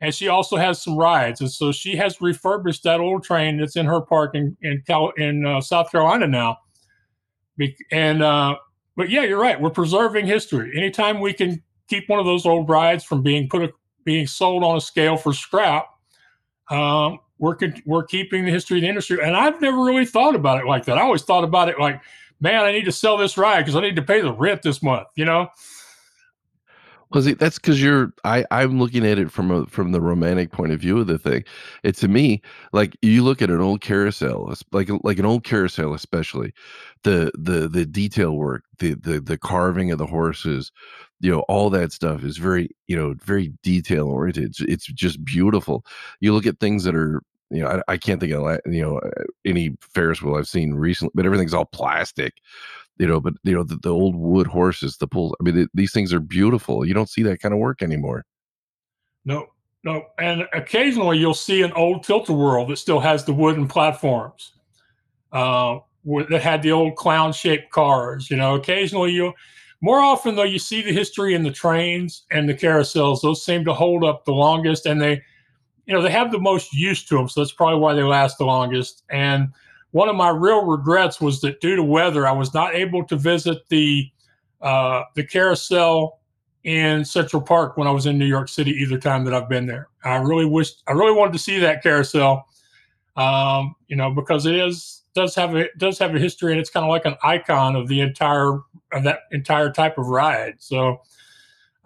and 0.00 0.14
she 0.14 0.28
also 0.28 0.56
has 0.56 0.82
some 0.82 0.96
rides. 0.96 1.40
And 1.40 1.50
so 1.50 1.72
she 1.72 1.96
has 1.96 2.20
refurbished 2.20 2.82
that 2.84 3.00
old 3.00 3.24
train 3.24 3.58
that's 3.58 3.76
in 3.76 3.86
her 3.86 4.00
park 4.00 4.34
in 4.34 4.56
in, 4.62 4.82
Cal- 4.86 5.12
in 5.16 5.46
uh, 5.46 5.60
South 5.60 5.90
Carolina 5.90 6.26
now 6.26 6.58
and 7.90 8.22
uh, 8.22 8.56
but 8.96 9.10
yeah, 9.10 9.22
you're 9.22 9.40
right. 9.40 9.60
We're 9.60 9.70
preserving 9.70 10.26
history. 10.26 10.72
Anytime 10.76 11.20
we 11.20 11.32
can 11.32 11.62
keep 11.88 12.08
one 12.08 12.18
of 12.18 12.26
those 12.26 12.46
old 12.46 12.68
rides 12.68 13.04
from 13.04 13.22
being 13.22 13.48
put 13.48 13.62
a, 13.62 13.72
being 14.04 14.26
sold 14.26 14.64
on 14.64 14.76
a 14.76 14.80
scale 14.80 15.16
for 15.16 15.32
scrap, 15.32 15.86
um, 16.70 17.18
we're 17.38 17.56
we're 17.86 18.04
keeping 18.04 18.44
the 18.44 18.50
history 18.50 18.78
of 18.78 18.82
the 18.82 18.88
industry. 18.88 19.18
And 19.22 19.36
I've 19.36 19.60
never 19.60 19.78
really 19.78 20.06
thought 20.06 20.34
about 20.34 20.60
it 20.60 20.66
like 20.66 20.84
that. 20.86 20.98
I 20.98 21.02
always 21.02 21.22
thought 21.22 21.44
about 21.44 21.68
it 21.68 21.78
like, 21.78 22.00
man, 22.40 22.64
I 22.64 22.72
need 22.72 22.84
to 22.84 22.92
sell 22.92 23.16
this 23.16 23.36
ride 23.36 23.60
because 23.60 23.76
I 23.76 23.80
need 23.80 23.96
to 23.96 24.02
pay 24.02 24.20
the 24.20 24.32
rent 24.32 24.62
this 24.62 24.82
month. 24.82 25.08
You 25.16 25.24
know. 25.24 25.48
Well, 27.10 27.22
see, 27.22 27.34
that's 27.34 27.58
because 27.58 27.82
you're. 27.82 28.12
I 28.24 28.44
I'm 28.50 28.78
looking 28.80 29.06
at 29.06 29.18
it 29.18 29.30
from 29.30 29.50
a 29.50 29.66
from 29.66 29.92
the 29.92 30.00
romantic 30.00 30.50
point 30.50 30.72
of 30.72 30.80
view 30.80 30.98
of 30.98 31.06
the 31.06 31.18
thing. 31.18 31.44
It 31.82 31.96
to 31.98 32.08
me, 32.08 32.42
like 32.72 32.96
you 33.02 33.22
look 33.22 33.40
at 33.42 33.50
an 33.50 33.60
old 33.60 33.80
carousel, 33.80 34.52
like 34.72 34.90
like 35.02 35.18
an 35.18 35.26
old 35.26 35.44
carousel, 35.44 35.94
especially 35.94 36.52
the 37.02 37.30
the 37.34 37.68
the 37.68 37.86
detail 37.86 38.32
work, 38.36 38.64
the 38.78 38.94
the 38.94 39.20
the 39.20 39.38
carving 39.38 39.90
of 39.92 39.98
the 39.98 40.06
horses, 40.06 40.72
you 41.20 41.30
know, 41.30 41.40
all 41.40 41.70
that 41.70 41.92
stuff 41.92 42.24
is 42.24 42.36
very 42.38 42.70
you 42.88 42.96
know 42.96 43.14
very 43.24 43.48
detail 43.62 44.06
oriented. 44.08 44.44
It's, 44.44 44.60
it's 44.60 44.86
just 44.86 45.24
beautiful. 45.24 45.84
You 46.20 46.32
look 46.32 46.46
at 46.46 46.58
things 46.58 46.84
that 46.84 46.96
are 46.96 47.22
you 47.50 47.60
know, 47.62 47.68
I, 47.68 47.92
I, 47.92 47.96
can't 47.98 48.20
think 48.20 48.32
of 48.32 48.58
you 48.66 48.82
know 48.82 48.98
uh, 48.98 49.10
any 49.44 49.76
Ferris 49.80 50.20
wheel 50.22 50.34
I've 50.34 50.48
seen 50.48 50.74
recently, 50.74 51.12
but 51.14 51.26
everything's 51.26 51.54
all 51.54 51.66
plastic 51.66 52.34
you 52.98 53.06
know, 53.06 53.20
but 53.20 53.34
you 53.42 53.54
know, 53.54 53.64
the, 53.64 53.76
the 53.76 53.90
old 53.90 54.14
wood 54.14 54.46
horses, 54.46 54.96
the 54.96 55.06
pulls. 55.06 55.34
I 55.40 55.44
mean, 55.44 55.58
it, 55.58 55.70
these 55.74 55.92
things 55.92 56.12
are 56.12 56.20
beautiful. 56.20 56.86
You 56.86 56.94
don't 56.94 57.08
see 57.08 57.22
that 57.24 57.40
kind 57.40 57.52
of 57.52 57.60
work 57.60 57.82
anymore. 57.82 58.24
No, 59.24 59.46
no. 59.82 60.06
And 60.18 60.46
occasionally 60.52 61.18
you'll 61.18 61.34
see 61.34 61.62
an 61.62 61.72
old 61.72 62.04
Tilt-A-Whirl 62.04 62.66
that 62.66 62.76
still 62.76 63.00
has 63.00 63.24
the 63.24 63.32
wooden 63.32 63.66
platforms 63.66 64.52
uh, 65.32 65.78
that 66.28 66.42
had 66.42 66.62
the 66.62 66.72
old 66.72 66.96
clown 66.96 67.32
shaped 67.32 67.70
cars. 67.70 68.30
You 68.30 68.36
know, 68.36 68.54
occasionally 68.54 69.12
you, 69.12 69.32
more 69.80 70.00
often 70.00 70.36
though, 70.36 70.44
you 70.44 70.58
see 70.58 70.82
the 70.82 70.92
history 70.92 71.34
in 71.34 71.42
the 71.42 71.50
trains 71.50 72.24
and 72.30 72.48
the 72.48 72.54
carousels. 72.54 73.22
Those 73.22 73.44
seem 73.44 73.64
to 73.64 73.74
hold 73.74 74.04
up 74.04 74.24
the 74.24 74.32
longest, 74.32 74.86
and 74.86 75.00
they, 75.00 75.22
you 75.86 75.94
know, 75.94 76.00
they 76.00 76.10
have 76.10 76.32
the 76.32 76.38
most 76.38 76.72
use 76.72 77.04
to 77.06 77.16
them. 77.16 77.28
So 77.28 77.40
that's 77.40 77.52
probably 77.52 77.80
why 77.80 77.92
they 77.92 78.02
last 78.02 78.38
the 78.38 78.46
longest. 78.46 79.02
And 79.10 79.48
one 79.94 80.08
of 80.08 80.16
my 80.16 80.28
real 80.28 80.64
regrets 80.64 81.20
was 81.20 81.40
that 81.42 81.60
due 81.60 81.76
to 81.76 81.82
weather, 81.82 82.26
I 82.26 82.32
was 82.32 82.52
not 82.52 82.74
able 82.74 83.04
to 83.04 83.14
visit 83.14 83.68
the 83.68 84.10
uh, 84.60 85.04
the 85.14 85.22
carousel 85.22 86.18
in 86.64 87.04
Central 87.04 87.40
Park 87.40 87.76
when 87.76 87.86
I 87.86 87.92
was 87.92 88.04
in 88.06 88.18
New 88.18 88.26
York 88.26 88.48
City 88.48 88.72
either 88.72 88.98
time 88.98 89.24
that 89.24 89.32
I've 89.32 89.48
been 89.48 89.66
there. 89.66 89.90
I 90.02 90.16
really 90.16 90.46
wished 90.46 90.82
I 90.88 90.92
really 90.92 91.16
wanted 91.16 91.32
to 91.34 91.38
see 91.38 91.60
that 91.60 91.80
carousel, 91.80 92.44
um, 93.16 93.76
you 93.86 93.94
know, 93.94 94.10
because 94.10 94.46
it 94.46 94.56
is 94.56 95.02
does 95.14 95.32
have 95.36 95.54
a 95.54 95.68
does 95.78 95.96
have 96.00 96.12
a 96.12 96.18
history 96.18 96.50
and 96.50 96.60
it's 96.60 96.70
kind 96.70 96.82
of 96.82 96.90
like 96.90 97.04
an 97.04 97.14
icon 97.22 97.76
of 97.76 97.86
the 97.86 98.00
entire 98.00 98.54
of 98.92 99.04
that 99.04 99.20
entire 99.30 99.70
type 99.70 99.96
of 99.96 100.08
ride. 100.08 100.54
So, 100.58 101.02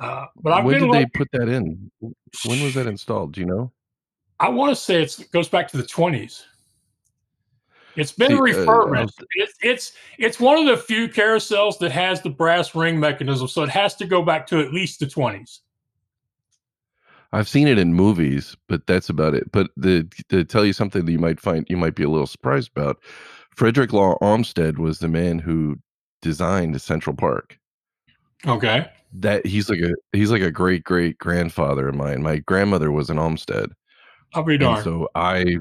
uh, 0.00 0.24
but 0.42 0.54
I've 0.54 0.64
when 0.64 0.80
did 0.80 0.92
they 0.92 1.04
put 1.04 1.28
that 1.32 1.50
in? 1.50 1.90
When 2.00 2.62
was 2.62 2.72
that 2.72 2.86
installed? 2.86 3.34
Do 3.34 3.42
you 3.42 3.46
know? 3.46 3.70
I 4.40 4.48
want 4.48 4.70
to 4.70 4.76
say 4.76 5.02
it 5.02 5.28
goes 5.30 5.50
back 5.50 5.68
to 5.72 5.76
the 5.76 5.86
twenties. 5.86 6.46
It's 7.98 8.12
been 8.12 8.30
See, 8.30 8.36
uh, 8.36 8.40
refurbished. 8.40 9.20
Uh, 9.20 9.24
it's 9.32 9.54
it's 9.60 9.92
it's 10.18 10.38
one 10.38 10.56
of 10.56 10.66
the 10.66 10.76
few 10.76 11.08
carousels 11.08 11.78
that 11.80 11.90
has 11.90 12.22
the 12.22 12.30
brass 12.30 12.72
ring 12.74 13.00
mechanism, 13.00 13.48
so 13.48 13.64
it 13.64 13.70
has 13.70 13.96
to 13.96 14.06
go 14.06 14.22
back 14.22 14.46
to 14.48 14.60
at 14.60 14.72
least 14.72 15.00
the 15.00 15.06
twenties. 15.08 15.62
I've 17.32 17.48
seen 17.48 17.66
it 17.66 17.76
in 17.76 17.92
movies, 17.92 18.56
but 18.68 18.86
that's 18.86 19.10
about 19.10 19.34
it. 19.34 19.50
But 19.50 19.70
the, 19.76 20.08
to 20.28 20.44
tell 20.44 20.64
you 20.64 20.72
something 20.72 21.04
that 21.04 21.12
you 21.12 21.18
might 21.18 21.40
find 21.40 21.66
you 21.68 21.76
might 21.76 21.96
be 21.96 22.04
a 22.04 22.08
little 22.08 22.28
surprised 22.28 22.70
about, 22.74 23.02
Frederick 23.56 23.92
Law 23.92 24.16
Olmsted 24.20 24.78
was 24.78 25.00
the 25.00 25.08
man 25.08 25.40
who 25.40 25.76
designed 26.22 26.80
Central 26.80 27.16
Park. 27.16 27.58
Okay. 28.46 28.88
That 29.12 29.44
he's 29.44 29.68
like 29.68 29.80
a 29.80 29.92
he's 30.12 30.30
like 30.30 30.42
a 30.42 30.52
great 30.52 30.84
great 30.84 31.18
grandfather 31.18 31.88
of 31.88 31.96
mine. 31.96 32.22
My 32.22 32.38
grandmother 32.38 32.92
was 32.92 33.10
an 33.10 33.18
Olmsted. 33.18 33.72
I'll 34.34 34.44
be 34.44 34.56
darned. 34.56 34.84
So 34.84 35.08
I, 35.16 35.56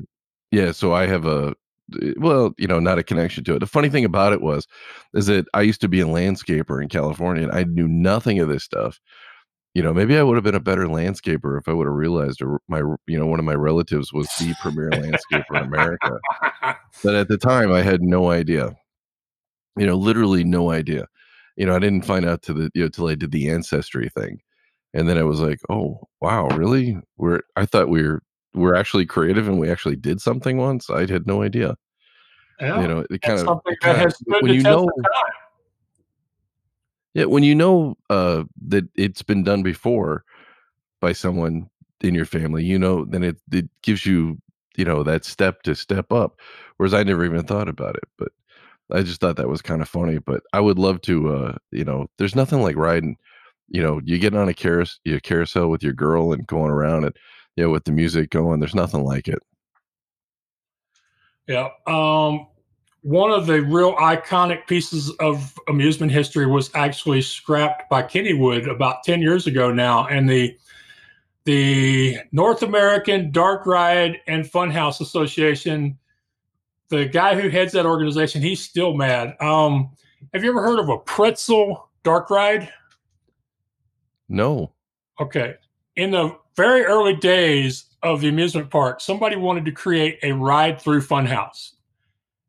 yeah, 0.52 0.72
so 0.72 0.94
I 0.94 1.08
have 1.08 1.26
a 1.26 1.56
Eh, 2.02 2.14
well, 2.18 2.54
you 2.58 2.68
know, 2.68 2.80
not 2.80 3.00
a 3.00 3.04
connection 3.04 3.44
to 3.46 3.56
it. 3.56 3.60
The 3.60 3.68
funny 3.68 3.90
thing 3.90 4.06
about 4.06 4.34
it 4.34 4.42
was, 4.42 4.68
is 5.14 5.28
that 5.28 5.46
I 5.54 5.62
used 5.62 5.82
to 5.82 5.88
be 5.88 6.02
a 6.02 6.06
landscaper 6.06 6.82
in 6.82 6.90
California, 6.90 7.44
and 7.44 7.52
I 7.52 7.64
knew 7.64 7.88
nothing 7.88 8.40
of 8.40 8.50
this 8.50 8.64
stuff. 8.64 9.00
You 9.74 9.84
know, 9.84 9.94
maybe 9.94 10.18
I 10.18 10.24
would 10.24 10.36
have 10.36 10.44
been 10.44 10.56
a 10.56 10.60
better 10.60 10.86
landscaper 10.86 11.60
if 11.60 11.68
I 11.68 11.74
would 11.74 11.86
have 11.86 11.94
realized 11.94 12.42
my, 12.68 12.80
you 13.06 13.20
know, 13.20 13.28
one 13.28 13.40
of 13.40 13.46
my 13.46 13.54
relatives 13.54 14.12
was 14.12 14.28
the 14.40 14.56
premier 14.60 14.90
landscaper 14.90 15.52
in 15.52 15.68
America. 15.68 16.18
But 17.04 17.14
at 17.14 17.28
the 17.28 17.38
time, 17.38 17.72
I 17.72 17.84
had 17.84 18.02
no 18.02 18.32
idea. 18.32 18.76
You 19.78 19.86
know, 19.86 19.96
literally 19.96 20.44
no 20.44 20.72
idea. 20.72 21.06
You 21.58 21.68
know, 21.68 21.76
I 21.76 21.80
didn't 21.80 22.06
find 22.06 22.26
out 22.26 22.42
to 22.44 22.54
the 22.54 22.72
you 22.74 22.84
know 22.84 22.90
till 22.90 23.08
I 23.08 23.16
did 23.16 23.32
the 23.32 23.50
ancestry 23.50 24.10
thing, 24.10 24.40
and 24.94 25.08
then 25.08 25.18
I 25.18 25.24
was 25.24 25.40
like, 25.40 25.60
oh 25.70 26.08
wow, 26.22 26.48
really? 26.50 26.98
We're 27.18 27.42
I 27.56 27.66
thought 27.66 27.90
we 27.90 28.04
were 28.04 28.24
we're 28.58 28.76
actually 28.76 29.06
creative 29.06 29.48
and 29.48 29.60
we 29.60 29.70
actually 29.70 29.96
did 29.96 30.22
something 30.22 30.58
once. 30.58 30.90
I 30.90 31.02
had 31.02 31.28
no 31.28 31.44
idea. 31.44 31.78
Yeah, 32.60 32.82
you 32.82 32.88
know, 32.88 33.06
it 33.10 33.22
kind 33.22 33.40
of 33.40 33.62
when 34.42 34.54
you 34.54 34.64
know. 34.64 34.90
Yeah, 37.14 37.26
when 37.26 37.44
you 37.44 37.56
know 37.56 37.98
uh, 38.10 38.44
that 38.68 38.88
it's 38.96 39.24
been 39.24 39.44
done 39.44 39.64
before 39.64 40.24
by 41.00 41.14
someone 41.14 41.70
in 42.02 42.14
your 42.14 42.26
family, 42.26 42.64
you 42.64 42.78
know, 42.78 43.06
then 43.06 43.24
it 43.24 43.38
it 43.52 43.70
gives 43.82 44.06
you 44.06 44.40
you 44.76 44.86
know 44.86 45.04
that 45.04 45.26
step 45.26 45.64
to 45.64 45.76
step 45.76 46.12
up. 46.12 46.40
Whereas 46.78 46.94
I 46.94 47.04
never 47.04 47.26
even 47.26 47.44
thought 47.44 47.70
about 47.70 47.96
it, 47.96 48.08
but 48.18 48.30
I 48.92 49.02
just 49.02 49.20
thought 49.20 49.36
that 49.38 49.50
was 49.50 49.62
kind 49.62 49.82
of 49.82 49.90
funny. 49.90 50.20
But 50.20 50.44
I 50.54 50.60
would 50.60 50.80
love 50.80 51.02
to, 51.02 51.34
uh, 51.34 51.56
you 51.72 51.84
know, 51.84 52.08
there's 52.18 52.36
nothing 52.36 52.62
like 52.62 52.76
riding. 52.76 53.18
You 53.70 53.84
know, 53.84 54.00
you 54.04 54.18
get 54.18 54.36
on 54.36 54.48
a 54.48 54.54
carousel, 54.54 55.00
a 55.08 55.20
carousel 55.20 55.70
with 55.70 55.84
your 55.84 55.94
girl 55.94 56.34
and 56.34 56.48
going 56.48 56.72
around 56.72 57.04
and 57.04 57.16
yeah, 57.58 57.66
with 57.66 57.84
the 57.86 57.92
music 57.92 58.30
going, 58.30 58.60
there's 58.60 58.76
nothing 58.76 59.04
like 59.04 59.28
it. 59.28 59.40
Yeah. 61.48 61.70
Um, 61.88 62.48
one 63.02 63.32
of 63.32 63.48
the 63.48 63.62
real 63.62 63.96
iconic 63.96 64.68
pieces 64.68 65.10
of 65.20 65.58
amusement 65.68 66.12
history 66.12 66.46
was 66.46 66.70
actually 66.76 67.22
scrapped 67.22 67.90
by 67.90 68.04
Kennywood 68.04 68.70
about 68.70 69.04
10 69.04 69.22
years 69.22 69.48
ago 69.48 69.74
now. 69.74 70.06
And 70.08 70.30
the 70.30 70.58
the 71.46 72.18
North 72.34 72.62
American 72.62 73.32
Dark 73.32 73.66
Ride 73.66 74.20
and 74.28 74.44
Funhouse 74.44 75.00
Association, 75.00 75.98
the 76.90 77.06
guy 77.06 77.40
who 77.40 77.48
heads 77.48 77.72
that 77.72 77.86
organization, 77.86 78.42
he's 78.42 78.62
still 78.62 78.94
mad. 78.94 79.34
Um, 79.40 79.92
have 80.34 80.44
you 80.44 80.50
ever 80.50 80.62
heard 80.62 80.80
of 80.80 80.90
a 80.90 80.98
pretzel 80.98 81.90
dark 82.04 82.30
ride? 82.30 82.70
No. 84.28 84.74
Okay. 85.22 85.56
In 85.96 86.12
the 86.12 86.38
very 86.58 86.84
early 86.84 87.16
days 87.16 87.86
of 88.04 88.20
the 88.20 88.28
amusement 88.28 88.70
park, 88.70 89.00
somebody 89.00 89.36
wanted 89.36 89.64
to 89.66 89.72
create 89.72 90.20
a 90.24 90.32
ride 90.32 90.82
through 90.82 91.02
funhouse. 91.02 91.74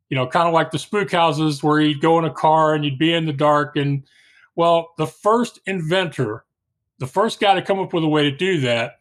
You 0.09 0.17
know, 0.17 0.27
kind 0.27 0.47
of 0.47 0.53
like 0.53 0.71
the 0.71 0.79
spook 0.79 1.11
houses 1.11 1.63
where 1.63 1.79
you'd 1.79 2.01
go 2.01 2.17
in 2.17 2.25
a 2.25 2.33
car 2.33 2.73
and 2.73 2.83
you'd 2.83 2.97
be 2.97 3.13
in 3.13 3.27
the 3.27 3.33
dark. 3.33 3.75
And 3.75 4.03
well, 4.55 4.93
the 4.97 5.05
first 5.05 5.59
inventor, 5.67 6.43
the 6.97 7.07
first 7.07 7.39
guy 7.39 7.53
to 7.53 7.61
come 7.61 7.79
up 7.79 7.93
with 7.93 8.03
a 8.03 8.07
way 8.07 8.23
to 8.23 8.35
do 8.35 8.59
that, 8.61 8.99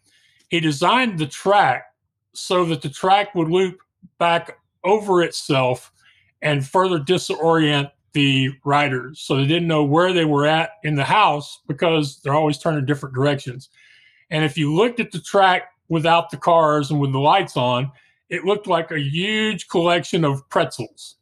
he 0.50 0.60
designed 0.60 1.18
the 1.18 1.26
track 1.26 1.86
so 2.34 2.66
that 2.66 2.82
the 2.82 2.90
track 2.90 3.34
would 3.34 3.48
loop 3.48 3.78
back 4.18 4.58
over 4.84 5.22
itself 5.22 5.90
and 6.42 6.66
further 6.66 6.98
disorient 6.98 7.90
the 8.12 8.50
riders 8.64 9.20
so 9.20 9.36
they 9.36 9.46
didn't 9.46 9.68
know 9.68 9.84
where 9.84 10.12
they 10.12 10.24
were 10.24 10.46
at 10.46 10.72
in 10.82 10.94
the 10.94 11.04
house 11.04 11.60
because 11.66 12.20
they're 12.20 12.34
always 12.34 12.58
turning 12.58 12.84
different 12.84 13.14
directions. 13.14 13.70
And 14.30 14.44
if 14.44 14.58
you 14.58 14.74
looked 14.74 15.00
at 15.00 15.12
the 15.12 15.20
track 15.20 15.70
without 15.88 16.30
the 16.30 16.36
cars 16.36 16.90
and 16.90 17.00
with 17.00 17.12
the 17.12 17.18
lights 17.18 17.56
on, 17.56 17.90
it 18.28 18.44
looked 18.44 18.66
like 18.66 18.90
a 18.90 19.00
huge 19.00 19.68
collection 19.68 20.24
of 20.24 20.48
pretzels. 20.50 21.16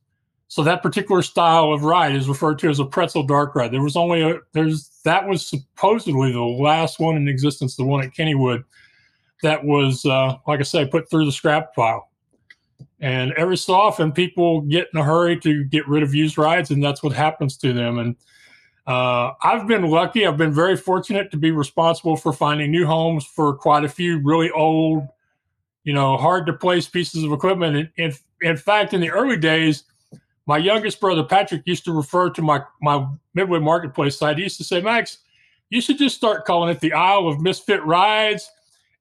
So 0.49 0.63
that 0.63 0.83
particular 0.83 1.23
style 1.23 1.73
of 1.73 1.83
ride 1.83 2.15
is 2.15 2.29
referred 2.29 2.59
to 2.61 2.69
as 2.69 2.79
a 2.79 2.85
pretzel 2.85 3.25
dark 3.25 3.55
ride. 3.55 3.73
There 3.73 3.83
was 3.83 3.97
only 3.97 4.23
a 4.23 4.39
there's 4.53 4.91
that 5.05 5.29
was 5.29 5.47
supposedly 5.47 6.33
the 6.33 6.41
last 6.41 7.01
one 7.01 7.17
in 7.17 7.29
existence, 7.29 7.77
the 7.77 7.85
one 7.85 8.05
at 8.05 8.15
Kennywood, 8.15 8.65
that 9.43 9.65
was 9.65 10.05
uh, 10.05 10.37
like 10.47 10.61
I 10.61 10.63
say, 10.63 10.87
put 10.87 11.11
through 11.11 11.27
the 11.27 11.33
scrap 11.33 11.75
pile. 11.75 12.11
And 13.01 13.33
every 13.33 13.57
so 13.57 13.75
often, 13.75 14.13
people 14.13 14.63
get 14.63 14.89
in 14.95 15.01
a 15.01 15.05
hurry 15.05 15.39
to 15.41 15.65
get 15.65 15.87
rid 15.87 16.03
of 16.03 16.15
used 16.15 16.39
rides, 16.39 16.71
and 16.71 16.83
that's 16.83 17.03
what 17.03 17.13
happens 17.13 17.57
to 17.59 17.73
them. 17.73 17.99
And 17.99 18.17
uh, 18.87 19.33
I've 19.43 19.67
been 19.67 19.83
lucky. 19.83 20.27
I've 20.27 20.37
been 20.37 20.53
very 20.53 20.77
fortunate 20.77 21.31
to 21.33 21.37
be 21.37 21.51
responsible 21.51 22.17
for 22.17 22.33
finding 22.33 22.71
new 22.71 22.87
homes 22.87 23.25
for 23.25 23.55
quite 23.55 23.85
a 23.85 23.89
few 23.89 24.21
really 24.21 24.51
old, 24.53 25.09
you 25.83 25.93
know, 25.93 26.17
hard 26.17 26.47
to 26.47 26.53
place 26.53 26.89
pieces 26.89 27.25
of 27.25 27.33
equipment. 27.33 27.77
And 27.77 27.89
in, 27.97 28.49
in 28.49 28.57
fact, 28.57 28.95
in 28.95 29.01
the 29.01 29.11
early 29.11 29.37
days, 29.37 29.85
my 30.47 30.59
youngest 30.59 31.01
brother 31.01 31.25
Patrick 31.25 31.63
used 31.67 31.85
to 31.87 31.93
refer 31.93 32.31
to 32.31 32.43
my 32.43 32.63
my 32.81 33.07
Midway 33.35 33.59
Marketplace 33.59 34.17
site. 34.17 34.37
He 34.37 34.45
used 34.45 34.59
to 34.59 34.65
say, 34.65 34.81
"Max, 34.81 35.19
you 35.69 35.81
should 35.81 35.99
just 35.99 36.15
start 36.15 36.45
calling 36.45 36.71
it 36.71 36.79
the 36.81 36.93
Isle 36.93 37.27
of 37.27 37.41
Misfit 37.41 37.85
Rides." 37.85 38.49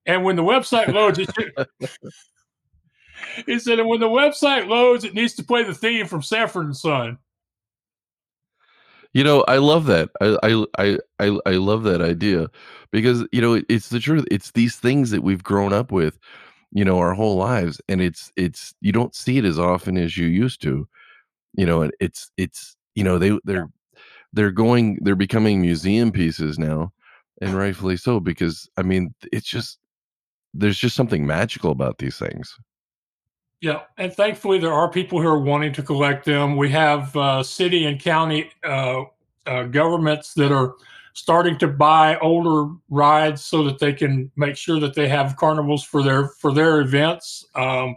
And 0.08 0.24
when 0.24 0.36
the 0.36 0.44
website 0.44 0.92
loads, 0.92 1.20
it 1.20 1.30
should, 1.36 1.68
he 3.46 3.60
said, 3.60 3.78
"And 3.78 3.88
when 3.88 4.00
the 4.00 4.10
website 4.10 4.68
loads, 4.68 5.04
it 5.04 5.14
needs 5.14 5.36
to 5.36 5.44
play 5.44 5.64
the 5.64 5.76
theme 5.76 6.08
from 6.08 6.24
Sanford 6.24 6.66
and 6.66 6.76
Son." 6.76 7.20
You 9.16 9.24
know, 9.24 9.44
I 9.48 9.58
love 9.58 9.88
that. 9.88 10.12
I 10.22 10.66
I 10.78 11.00
I 11.20 11.40
I 11.48 11.52
love 11.54 11.84
that 11.86 12.02
idea 12.02 12.50
because 12.92 13.26
you 13.34 13.42
know 13.42 13.64
it's 13.70 13.90
the 13.90 14.00
truth. 14.00 14.26
It's 14.32 14.52
these 14.52 14.78
things 14.78 15.12
that 15.12 15.24
we've 15.24 15.44
grown 15.44 15.74
up 15.74 15.92
with, 15.92 16.20
you 16.74 16.86
know, 16.86 17.00
our 17.00 17.14
whole 17.16 17.38
lives, 17.38 17.82
and 17.90 18.02
it's 18.02 18.32
it's 18.38 18.76
you 18.82 18.92
don't 18.92 19.16
see 19.16 19.40
it 19.40 19.46
as 19.46 19.60
often 19.60 19.98
as 19.98 20.18
you 20.18 20.28
used 20.28 20.62
to 20.64 20.88
you 21.58 21.66
know 21.66 21.82
and 21.82 21.94
it's 22.00 22.32
it's 22.38 22.76
you 22.96 23.04
know 23.04 23.18
they 23.18 23.38
they're 23.46 23.70
they're 24.34 24.52
going 24.52 25.00
they're 25.04 25.16
becoming 25.16 25.62
museum 25.62 26.12
pieces 26.12 26.60
now 26.60 26.92
and 27.42 27.52
uh-huh. 27.52 27.60
rightfully 27.60 27.98
so 27.98 28.20
because 28.20 28.70
i 28.78 28.84
mean 28.84 29.14
it's 29.32 29.48
just 29.48 29.80
there's 30.54 30.78
just 30.80 30.96
something 30.96 31.26
magical 31.28 31.72
about 31.72 31.98
these 32.00 32.18
things 32.20 32.56
yeah 33.62 33.82
and 33.98 34.14
thankfully 34.14 34.60
there 34.60 34.74
are 34.74 34.90
people 34.90 35.22
who 35.22 35.28
are 35.28 35.40
wanting 35.40 35.74
to 35.74 35.84
collect 35.84 36.26
them. 36.26 36.58
We 36.58 36.70
have 36.72 37.16
uh, 37.16 37.44
city 37.44 37.86
and 37.86 38.00
county 38.00 38.52
uh, 38.64 39.04
uh, 39.46 39.64
governments 39.64 40.34
that 40.36 40.52
are 40.52 40.76
starting 41.14 41.58
to 41.58 41.68
buy 41.68 42.18
older 42.20 42.74
rides 42.90 43.44
so 43.44 43.64
that 43.64 43.80
they 43.80 43.94
can 43.94 44.30
make 44.36 44.58
sure 44.58 44.80
that 44.80 44.94
they 44.94 45.08
have 45.08 45.38
carnivals 45.38 45.84
for 45.84 46.04
their 46.04 46.28
for 46.28 46.54
their 46.54 46.82
events. 46.82 47.46
Um, 47.56 47.96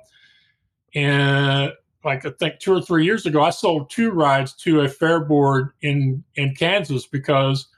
and 0.95 1.73
like 2.05 2.25
I 2.25 2.31
think 2.31 2.61
two 2.61 2.73
or 2.73 2.81
three 2.81 3.05
years 3.05 3.27
ago, 3.27 3.43
I 3.43 3.51
sold 3.51 3.91
two 3.91 4.11
rides 4.11 4.55
to 4.55 4.81
a 4.81 4.89
fair 4.89 5.21
board 5.21 5.71
in 5.83 6.23
in 6.37 6.55
Kansas 6.55 7.07
because 7.07 7.69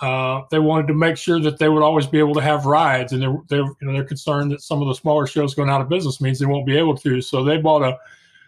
uh, 0.00 0.42
they 0.50 0.58
wanted 0.58 0.88
to 0.88 0.94
make 0.94 1.16
sure 1.16 1.40
that 1.40 1.58
they 1.58 1.68
would 1.68 1.82
always 1.82 2.06
be 2.06 2.18
able 2.18 2.34
to 2.34 2.40
have 2.40 2.66
rides, 2.66 3.12
and 3.12 3.22
they're 3.22 3.38
they're 3.48 3.64
you 3.64 3.76
know 3.82 3.92
they're 3.92 4.04
concerned 4.04 4.50
that 4.52 4.60
some 4.60 4.82
of 4.82 4.88
the 4.88 4.94
smaller 4.94 5.26
shows 5.26 5.54
going 5.54 5.70
out 5.70 5.80
of 5.80 5.88
business 5.88 6.20
means 6.20 6.38
they 6.38 6.46
won't 6.46 6.66
be 6.66 6.76
able 6.76 6.96
to. 6.98 7.20
So 7.20 7.44
they 7.44 7.58
bought 7.58 7.82
a 7.82 7.96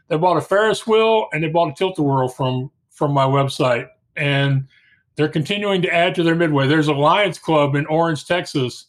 they 0.08 0.16
bought 0.16 0.36
a 0.36 0.40
Ferris 0.40 0.86
wheel 0.86 1.28
and 1.32 1.42
they 1.42 1.48
bought 1.48 1.70
a 1.70 1.74
tilt 1.74 1.98
a 1.98 2.02
whirl 2.02 2.28
from 2.28 2.70
from 2.90 3.12
my 3.12 3.24
website, 3.24 3.88
and 4.16 4.66
they're 5.16 5.28
continuing 5.28 5.82
to 5.82 5.94
add 5.94 6.14
to 6.16 6.22
their 6.22 6.34
midway. 6.34 6.66
There's 6.66 6.88
a 6.88 6.94
Lions 6.94 7.38
Club 7.38 7.74
in 7.74 7.86
Orange, 7.86 8.26
Texas, 8.26 8.86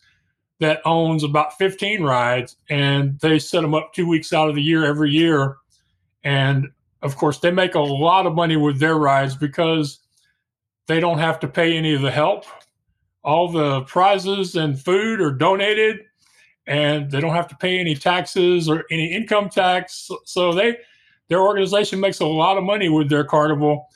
that 0.59 0.81
owns 0.83 1.23
about 1.23 1.57
15 1.57 2.03
rides, 2.03 2.57
and 2.69 3.19
they 3.19 3.39
set 3.39 3.61
them 3.61 3.73
up 3.73 3.93
two 3.93 4.07
weeks 4.07 4.33
out 4.33 4.49
of 4.49 4.55
the 4.55 4.61
year 4.61 4.85
every 4.85 5.11
year 5.11 5.57
and 6.23 6.67
of 7.01 7.15
course, 7.15 7.39
they 7.39 7.51
make 7.51 7.75
a 7.75 7.79
lot 7.79 8.25
of 8.25 8.35
money 8.35 8.57
with 8.57 8.79
their 8.79 8.95
rides 8.95 9.35
because 9.35 9.99
they 10.87 10.99
don't 10.99 11.19
have 11.19 11.39
to 11.41 11.47
pay 11.47 11.77
any 11.77 11.93
of 11.93 12.01
the 12.01 12.11
help. 12.11 12.45
All 13.23 13.51
the 13.51 13.81
prizes 13.81 14.55
and 14.55 14.79
food 14.79 15.19
are 15.19 15.31
donated, 15.31 15.99
and 16.65 17.11
they 17.11 17.19
don't 17.19 17.35
have 17.35 17.47
to 17.49 17.57
pay 17.57 17.77
any 17.77 17.95
taxes 17.95 18.69
or 18.69 18.85
any 18.89 19.13
income 19.13 19.49
tax. 19.49 20.09
So 20.25 20.53
they, 20.53 20.77
their 21.27 21.41
organization 21.41 21.99
makes 21.99 22.19
a 22.19 22.25
lot 22.25 22.57
of 22.57 22.63
money 22.63 22.89
with 22.89 23.09
their 23.09 23.25
carnival. 23.25 23.87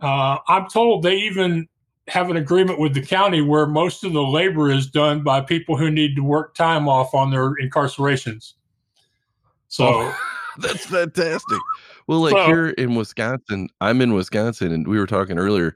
Uh, 0.00 0.38
I'm 0.48 0.68
told 0.68 1.04
they 1.04 1.16
even 1.16 1.68
have 2.08 2.28
an 2.28 2.36
agreement 2.36 2.80
with 2.80 2.94
the 2.94 3.06
county 3.06 3.40
where 3.40 3.66
most 3.66 4.02
of 4.02 4.12
the 4.12 4.22
labor 4.22 4.70
is 4.70 4.88
done 4.88 5.22
by 5.22 5.40
people 5.40 5.76
who 5.76 5.90
need 5.90 6.16
to 6.16 6.24
work 6.24 6.56
time 6.56 6.88
off 6.88 7.14
on 7.14 7.30
their 7.30 7.54
incarcerations. 7.62 8.54
So. 9.68 9.86
Oh 9.86 10.18
That's 10.58 10.86
fantastic. 10.86 11.58
Well, 12.06 12.20
like 12.20 12.32
so, 12.32 12.46
here 12.46 12.68
in 12.70 12.94
Wisconsin, 12.94 13.68
I'm 13.80 14.00
in 14.00 14.14
Wisconsin, 14.14 14.72
and 14.72 14.86
we 14.86 14.98
were 14.98 15.06
talking 15.06 15.38
earlier 15.38 15.74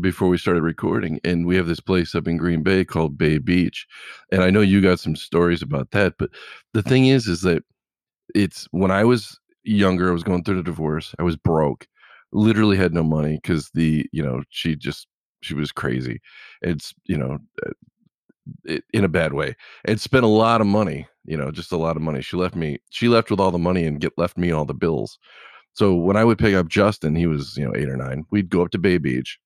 before 0.00 0.28
we 0.28 0.38
started 0.38 0.62
recording, 0.62 1.20
and 1.24 1.46
we 1.46 1.56
have 1.56 1.66
this 1.66 1.80
place 1.80 2.14
up 2.14 2.26
in 2.28 2.36
Green 2.36 2.62
Bay 2.62 2.84
called 2.84 3.18
Bay 3.18 3.38
Beach, 3.38 3.86
and 4.30 4.42
I 4.42 4.50
know 4.50 4.60
you 4.60 4.80
got 4.80 5.00
some 5.00 5.16
stories 5.16 5.62
about 5.62 5.90
that. 5.92 6.14
But 6.18 6.30
the 6.74 6.82
thing 6.82 7.06
is, 7.06 7.26
is 7.26 7.42
that 7.42 7.64
it's 8.34 8.66
when 8.70 8.90
I 8.90 9.04
was 9.04 9.38
younger, 9.64 10.08
I 10.08 10.12
was 10.12 10.24
going 10.24 10.44
through 10.44 10.56
the 10.56 10.62
divorce, 10.62 11.14
I 11.18 11.22
was 11.22 11.36
broke, 11.36 11.86
literally 12.32 12.76
had 12.76 12.94
no 12.94 13.02
money 13.02 13.38
because 13.42 13.70
the 13.74 14.06
you 14.12 14.22
know 14.22 14.42
she 14.50 14.76
just 14.76 15.06
she 15.42 15.54
was 15.54 15.72
crazy. 15.72 16.20
It's 16.62 16.94
you 17.06 17.18
know 17.18 17.38
eh, 18.68 18.80
in 18.92 19.04
a 19.04 19.08
bad 19.08 19.34
way 19.34 19.54
and 19.84 20.00
spent 20.00 20.24
a 20.24 20.28
lot 20.28 20.60
of 20.60 20.66
money 20.66 21.06
you 21.24 21.36
know 21.36 21.50
just 21.50 21.72
a 21.72 21.76
lot 21.76 21.96
of 21.96 22.02
money 22.02 22.20
she 22.20 22.36
left 22.36 22.54
me 22.56 22.78
she 22.90 23.08
left 23.08 23.30
with 23.30 23.40
all 23.40 23.50
the 23.50 23.58
money 23.58 23.84
and 23.84 24.00
get 24.00 24.12
left 24.16 24.36
me 24.36 24.50
all 24.50 24.64
the 24.64 24.74
bills 24.74 25.18
so 25.72 25.94
when 25.94 26.16
i 26.16 26.24
would 26.24 26.38
pick 26.38 26.54
up 26.54 26.68
justin 26.68 27.14
he 27.14 27.26
was 27.26 27.56
you 27.56 27.64
know 27.64 27.74
eight 27.76 27.88
or 27.88 27.96
nine 27.96 28.24
we'd 28.30 28.48
go 28.50 28.62
up 28.62 28.70
to 28.70 28.78
bay 28.78 28.98
beach 28.98 29.38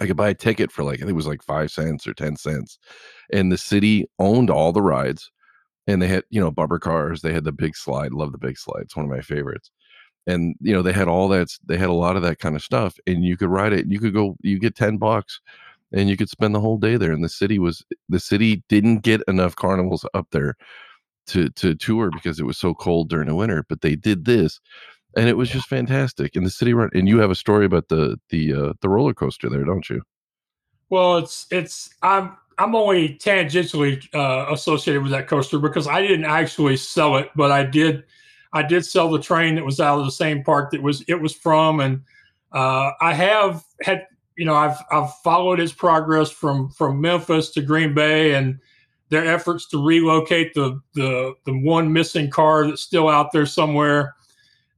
i 0.00 0.06
could 0.06 0.16
buy 0.16 0.28
a 0.28 0.34
ticket 0.34 0.70
for 0.72 0.84
like 0.84 0.96
i 0.96 1.00
think 1.00 1.10
it 1.10 1.14
was 1.14 1.26
like 1.26 1.42
five 1.42 1.70
cents 1.70 2.06
or 2.06 2.14
ten 2.14 2.36
cents 2.36 2.78
and 3.32 3.50
the 3.50 3.58
city 3.58 4.06
owned 4.18 4.50
all 4.50 4.72
the 4.72 4.82
rides 4.82 5.30
and 5.86 6.00
they 6.00 6.08
had 6.08 6.24
you 6.30 6.40
know 6.40 6.50
bumper 6.50 6.78
cars 6.78 7.22
they 7.22 7.32
had 7.32 7.44
the 7.44 7.52
big 7.52 7.76
slide 7.76 8.12
love 8.12 8.32
the 8.32 8.38
big 8.38 8.58
slide 8.58 8.82
it's 8.82 8.96
one 8.96 9.04
of 9.04 9.10
my 9.10 9.20
favorites 9.20 9.70
and 10.26 10.54
you 10.60 10.72
know 10.72 10.82
they 10.82 10.92
had 10.92 11.08
all 11.08 11.28
that 11.28 11.48
they 11.66 11.76
had 11.76 11.88
a 11.88 11.92
lot 11.92 12.16
of 12.16 12.22
that 12.22 12.38
kind 12.38 12.56
of 12.56 12.62
stuff 12.62 12.96
and 13.06 13.24
you 13.24 13.36
could 13.36 13.48
ride 13.48 13.72
it 13.72 13.86
you 13.86 13.98
could 13.98 14.14
go 14.14 14.36
you 14.42 14.58
get 14.58 14.74
10 14.74 14.96
bucks 14.96 15.40
and 15.94 16.10
you 16.10 16.16
could 16.16 16.28
spend 16.28 16.54
the 16.54 16.60
whole 16.60 16.76
day 16.76 16.96
there. 16.96 17.12
And 17.12 17.24
the 17.24 17.28
city 17.28 17.58
was 17.58 17.84
the 18.08 18.20
city 18.20 18.62
didn't 18.68 18.98
get 18.98 19.22
enough 19.28 19.56
carnivals 19.56 20.04
up 20.12 20.26
there 20.32 20.56
to 21.28 21.48
to 21.50 21.74
tour 21.74 22.10
because 22.10 22.40
it 22.40 22.44
was 22.44 22.58
so 22.58 22.74
cold 22.74 23.08
during 23.08 23.28
the 23.28 23.34
winter. 23.34 23.64
But 23.68 23.80
they 23.80 23.96
did 23.96 24.24
this, 24.24 24.60
and 25.16 25.28
it 25.28 25.36
was 25.36 25.50
just 25.50 25.68
fantastic. 25.68 26.36
And 26.36 26.44
the 26.44 26.50
city 26.50 26.74
run. 26.74 26.90
And 26.94 27.08
you 27.08 27.18
have 27.18 27.30
a 27.30 27.34
story 27.34 27.66
about 27.66 27.88
the 27.88 28.18
the 28.30 28.52
uh, 28.52 28.72
the 28.80 28.88
roller 28.88 29.14
coaster 29.14 29.48
there, 29.48 29.64
don't 29.64 29.88
you? 29.88 30.02
Well, 30.90 31.18
it's 31.18 31.46
it's 31.50 31.90
I'm 32.02 32.36
I'm 32.58 32.74
only 32.74 33.16
tangentially 33.16 34.06
uh, 34.14 34.52
associated 34.52 35.02
with 35.02 35.12
that 35.12 35.28
coaster 35.28 35.58
because 35.58 35.86
I 35.86 36.02
didn't 36.02 36.26
actually 36.26 36.76
sell 36.76 37.16
it, 37.16 37.30
but 37.34 37.50
I 37.50 37.64
did 37.64 38.04
I 38.52 38.62
did 38.62 38.84
sell 38.84 39.10
the 39.10 39.20
train 39.20 39.56
that 39.56 39.64
was 39.64 39.80
out 39.80 39.98
of 39.98 40.04
the 40.04 40.12
same 40.12 40.44
park 40.44 40.70
that 40.70 40.82
was 40.82 41.02
it 41.08 41.20
was 41.20 41.34
from, 41.34 41.80
and 41.80 42.02
uh, 42.52 42.92
I 43.00 43.12
have 43.12 43.64
had 43.82 44.06
you 44.36 44.44
know, 44.44 44.54
I've 44.54 44.78
I've 44.90 45.14
followed 45.18 45.60
its 45.60 45.72
progress 45.72 46.30
from 46.30 46.70
from 46.70 47.00
Memphis 47.00 47.50
to 47.50 47.62
Green 47.62 47.94
Bay 47.94 48.34
and 48.34 48.58
their 49.10 49.26
efforts 49.26 49.68
to 49.68 49.84
relocate 49.84 50.54
the 50.54 50.80
the 50.94 51.34
the 51.44 51.56
one 51.60 51.92
missing 51.92 52.30
car 52.30 52.66
that's 52.66 52.82
still 52.82 53.08
out 53.08 53.32
there 53.32 53.46
somewhere. 53.46 54.14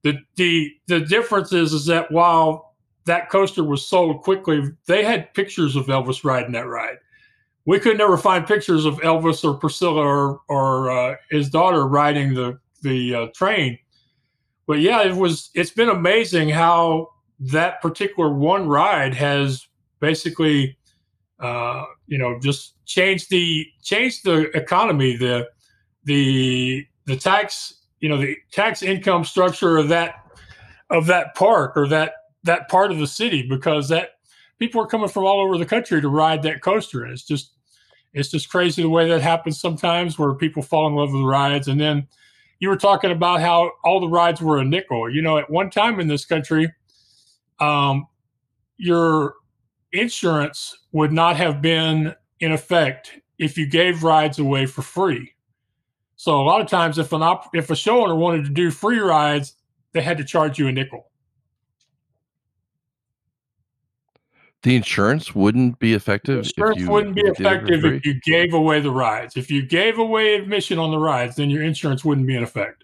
The 0.06 0.20
the 0.36 0.72
the 0.86 1.00
difference 1.00 1.52
is 1.52 1.72
is 1.72 1.84
that 1.86 2.12
while 2.12 2.76
that 3.06 3.28
coaster 3.28 3.64
was 3.64 3.84
sold 3.84 4.22
quickly, 4.22 4.62
they 4.86 5.02
had 5.02 5.34
pictures 5.34 5.74
of 5.74 5.86
Elvis 5.86 6.22
riding 6.22 6.52
that 6.52 6.68
ride. 6.68 6.98
We 7.64 7.80
could 7.80 7.98
never 7.98 8.16
find 8.16 8.46
pictures 8.46 8.84
of 8.84 8.98
Elvis 8.98 9.42
or 9.42 9.54
Priscilla 9.54 10.02
or 10.02 10.42
or 10.48 10.92
uh, 10.92 11.16
his 11.28 11.50
daughter 11.50 11.88
riding 11.88 12.34
the 12.34 12.56
the 12.82 13.14
uh, 13.16 13.26
train. 13.34 13.80
But 14.68 14.78
yeah, 14.78 15.02
it 15.02 15.16
was. 15.16 15.50
It's 15.54 15.72
been 15.72 15.88
amazing 15.88 16.50
how 16.50 17.08
that 17.40 17.82
particular 17.82 18.32
one 18.32 18.68
ride 18.68 19.12
has 19.14 19.66
basically, 19.98 20.78
uh, 21.40 21.82
you 22.06 22.18
know, 22.18 22.38
just 22.38 22.74
changed 22.84 23.28
the 23.30 23.66
changed 23.82 24.24
the 24.24 24.56
economy, 24.56 25.16
the 25.16 25.48
the 26.04 26.86
the 27.06 27.16
tax, 27.16 27.75
you 28.00 28.08
know, 28.08 28.18
the 28.18 28.36
tax 28.52 28.82
income 28.82 29.24
structure 29.24 29.76
of 29.76 29.88
that 29.88 30.14
of 30.90 31.06
that 31.06 31.34
park 31.34 31.76
or 31.76 31.88
that 31.88 32.14
that 32.44 32.68
part 32.68 32.92
of 32.92 32.98
the 32.98 33.06
city 33.06 33.42
because 33.42 33.88
that 33.88 34.10
people 34.58 34.80
are 34.80 34.86
coming 34.86 35.08
from 35.08 35.24
all 35.24 35.40
over 35.40 35.58
the 35.58 35.66
country 35.66 36.00
to 36.00 36.08
ride 36.08 36.42
that 36.42 36.62
coaster, 36.62 37.02
and 37.02 37.12
it's 37.12 37.24
just 37.24 37.52
it's 38.12 38.30
just 38.30 38.48
crazy 38.48 38.82
the 38.82 38.88
way 38.88 39.08
that 39.08 39.20
happens 39.20 39.60
sometimes 39.60 40.18
where 40.18 40.34
people 40.34 40.62
fall 40.62 40.86
in 40.86 40.94
love 40.94 41.12
with 41.12 41.22
rides. 41.22 41.68
And 41.68 41.80
then 41.80 42.06
you 42.60 42.68
were 42.68 42.76
talking 42.76 43.10
about 43.10 43.40
how 43.40 43.72
all 43.84 44.00
the 44.00 44.08
rides 44.08 44.40
were 44.40 44.58
a 44.58 44.64
nickel. 44.64 45.10
You 45.10 45.22
know 45.22 45.38
at 45.38 45.50
one 45.50 45.70
time 45.70 46.00
in 46.00 46.08
this 46.08 46.24
country 46.24 46.72
um, 47.58 48.06
your 48.76 49.34
insurance 49.92 50.76
would 50.92 51.12
not 51.12 51.36
have 51.36 51.62
been 51.62 52.14
in 52.40 52.52
effect 52.52 53.18
if 53.38 53.56
you 53.56 53.66
gave 53.66 54.02
rides 54.02 54.38
away 54.38 54.66
for 54.66 54.82
free. 54.82 55.32
So 56.16 56.40
a 56.40 56.44
lot 56.44 56.60
of 56.60 56.66
times, 56.66 56.98
if 56.98 57.12
an 57.12 57.22
op- 57.22 57.54
if 57.54 57.70
a 57.70 57.76
show 57.76 58.02
owner 58.02 58.14
wanted 58.14 58.44
to 58.46 58.50
do 58.50 58.70
free 58.70 58.98
rides, 58.98 59.54
they 59.92 60.00
had 60.00 60.16
to 60.18 60.24
charge 60.24 60.58
you 60.58 60.66
a 60.66 60.72
nickel. 60.72 61.10
The 64.62 64.74
insurance 64.74 65.34
wouldn't 65.34 65.78
be 65.78 65.92
effective. 65.92 66.42
The 66.42 66.48
insurance 66.48 66.80
you, 66.80 66.90
wouldn't 66.90 67.14
be 67.14 67.20
effective 67.20 67.84
if 67.84 68.04
you 68.04 68.14
gave 68.24 68.52
away 68.54 68.80
the 68.80 68.90
rides. 68.90 69.36
If 69.36 69.50
you 69.50 69.62
gave 69.62 69.98
away 69.98 70.34
admission 70.34 70.78
on 70.78 70.90
the 70.90 70.98
rides, 70.98 71.36
then 71.36 71.50
your 71.50 71.62
insurance 71.62 72.04
wouldn't 72.04 72.26
be 72.26 72.34
in 72.34 72.42
effect. 72.42 72.82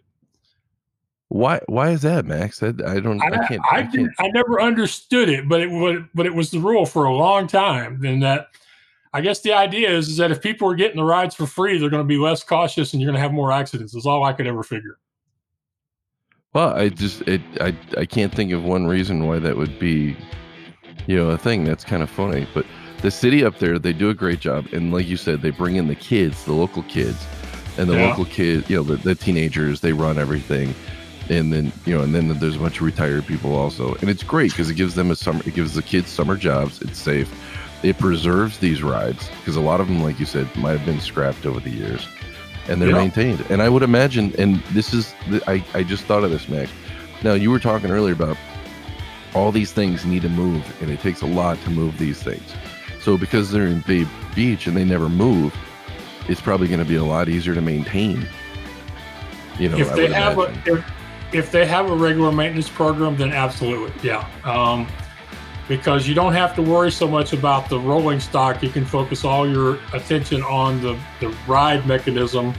Why? 1.28 1.60
Why 1.66 1.90
is 1.90 2.02
that, 2.02 2.26
Max? 2.26 2.62
I, 2.62 2.68
I 2.86 3.00
don't. 3.00 3.20
I, 3.22 3.28
I 3.28 3.48
can't. 3.48 3.62
I, 3.72 3.78
I, 3.78 3.82
can't. 3.84 4.10
I 4.20 4.28
never 4.28 4.60
understood 4.60 5.30
it, 5.30 5.48
but 5.48 5.60
it 5.62 5.70
was 5.70 6.02
but 6.14 6.26
it 6.26 6.34
was 6.34 6.50
the 6.50 6.58
rule 6.58 6.84
for 6.84 7.04
a 7.04 7.14
long 7.14 7.46
time. 7.46 8.04
And 8.04 8.22
that 8.22 8.48
I 9.14 9.20
guess 9.20 9.40
the 9.40 9.52
idea 9.52 9.90
is, 9.90 10.08
is 10.08 10.16
that 10.16 10.30
if 10.30 10.40
people 10.40 10.70
are 10.70 10.74
getting 10.74 10.96
the 10.96 11.04
rides 11.04 11.34
for 11.34 11.46
free, 11.46 11.78
they're 11.78 11.90
going 11.90 12.02
to 12.02 12.08
be 12.08 12.16
less 12.16 12.42
cautious 12.42 12.92
and 12.92 13.02
you're 13.02 13.08
going 13.10 13.16
to 13.16 13.20
have 13.22 13.32
more 13.32 13.52
accidents. 13.52 13.94
Is 13.94 14.06
all 14.06 14.24
I 14.24 14.32
could 14.32 14.46
ever 14.46 14.62
figure. 14.62 14.98
Well, 16.54 16.74
I 16.74 16.88
just 16.90 17.22
it 17.22 17.40
I 17.60 17.74
I 17.96 18.04
can't 18.04 18.34
think 18.34 18.52
of 18.52 18.62
one 18.64 18.86
reason 18.86 19.26
why 19.26 19.38
that 19.38 19.56
would 19.56 19.78
be, 19.78 20.16
you 21.06 21.16
know, 21.16 21.30
a 21.30 21.38
thing. 21.38 21.64
That's 21.64 21.84
kind 21.84 22.02
of 22.02 22.10
funny. 22.10 22.46
But 22.52 22.66
the 23.00 23.10
city 23.10 23.44
up 23.44 23.58
there, 23.58 23.78
they 23.78 23.92
do 23.92 24.10
a 24.10 24.14
great 24.14 24.40
job, 24.40 24.66
and 24.72 24.92
like 24.92 25.06
you 25.06 25.16
said, 25.16 25.40
they 25.42 25.50
bring 25.50 25.76
in 25.76 25.88
the 25.88 25.94
kids, 25.94 26.44
the 26.44 26.52
local 26.52 26.82
kids, 26.84 27.26
and 27.78 27.88
the 27.88 27.94
Yeah. 27.94 28.08
local 28.08 28.26
kids, 28.26 28.68
you 28.68 28.76
know, 28.76 28.82
the, 28.82 28.96
the 28.96 29.14
teenagers. 29.14 29.80
They 29.80 29.92
run 29.94 30.18
everything, 30.18 30.74
and 31.30 31.52
then 31.52 31.72
you 31.86 31.96
know, 31.96 32.02
and 32.02 32.14
then 32.14 32.28
there's 32.38 32.56
a 32.56 32.58
bunch 32.58 32.76
of 32.76 32.82
retired 32.82 33.26
people 33.26 33.54
also, 33.54 33.94
and 34.02 34.10
it's 34.10 34.22
great 34.22 34.50
because 34.52 34.68
it 34.68 34.74
gives 34.74 34.94
them 34.94 35.10
a 35.10 35.16
summer, 35.16 35.42
it 35.46 35.54
gives 35.54 35.74
the 35.74 35.82
kids 35.82 36.10
summer 36.10 36.36
jobs. 36.36 36.82
It's 36.82 36.98
safe. 36.98 37.30
It 37.82 37.98
preserves 37.98 38.58
these 38.58 38.82
rides 38.82 39.28
because 39.40 39.56
a 39.56 39.60
lot 39.60 39.80
of 39.80 39.88
them, 39.88 40.02
like 40.02 40.20
you 40.20 40.26
said, 40.26 40.54
might 40.56 40.72
have 40.72 40.86
been 40.86 41.00
scrapped 41.00 41.46
over 41.46 41.58
the 41.60 41.70
years, 41.70 42.06
and 42.68 42.80
they're 42.80 42.90
Yeah. 42.90 42.96
maintained. 42.98 43.44
And 43.50 43.60
I 43.60 43.68
would 43.68 43.82
imagine, 43.82 44.32
and 44.38 44.62
this 44.72 44.94
is, 44.94 45.14
I 45.48 45.64
I 45.74 45.82
just 45.82 46.04
thought 46.04 46.22
of 46.24 46.30
this, 46.30 46.48
Max. 46.48 46.70
Now 47.22 47.34
you 47.34 47.50
were 47.50 47.58
talking 47.58 47.90
earlier 47.90 48.14
about 48.14 48.36
all 49.34 49.50
these 49.50 49.72
things 49.72 50.04
need 50.04 50.22
to 50.22 50.28
move, 50.28 50.62
and 50.80 50.90
it 50.90 51.00
takes 51.00 51.22
a 51.22 51.26
lot 51.26 51.60
to 51.64 51.70
move 51.70 51.98
these 51.98 52.22
things. 52.22 52.42
So 53.00 53.16
because 53.18 53.50
they're 53.50 53.66
in 53.66 53.80
Bay 53.80 54.06
Beach 54.34 54.66
and 54.68 54.76
they 54.76 54.84
never 54.84 55.08
move, 55.08 55.52
it's 56.28 56.40
probably 56.40 56.68
going 56.68 56.78
to 56.78 56.84
be 56.84 56.96
a 56.96 57.04
lot 57.04 57.28
easier 57.28 57.54
to 57.54 57.60
maintain. 57.60 58.26
You 59.58 59.70
know, 59.70 59.76
if 59.78 59.92
they 59.94 60.06
have 60.12 60.38
imagine. 60.38 60.62
a 60.66 60.72
if, 60.78 60.84
if 61.32 61.50
they 61.52 61.66
have 61.66 61.90
a 61.90 61.96
regular 61.96 62.30
maintenance 62.30 62.68
program, 62.68 63.16
then 63.16 63.32
absolutely, 63.32 63.92
yeah. 64.08 64.26
Um, 64.44 64.86
because 65.68 66.08
you 66.08 66.14
don't 66.14 66.32
have 66.32 66.54
to 66.56 66.62
worry 66.62 66.90
so 66.90 67.06
much 67.06 67.32
about 67.32 67.68
the 67.68 67.78
rolling 67.78 68.20
stock. 68.20 68.62
You 68.62 68.70
can 68.70 68.84
focus 68.84 69.24
all 69.24 69.48
your 69.48 69.78
attention 69.92 70.42
on 70.42 70.80
the, 70.80 70.98
the 71.20 71.28
ride 71.46 71.86
mechanism, 71.86 72.54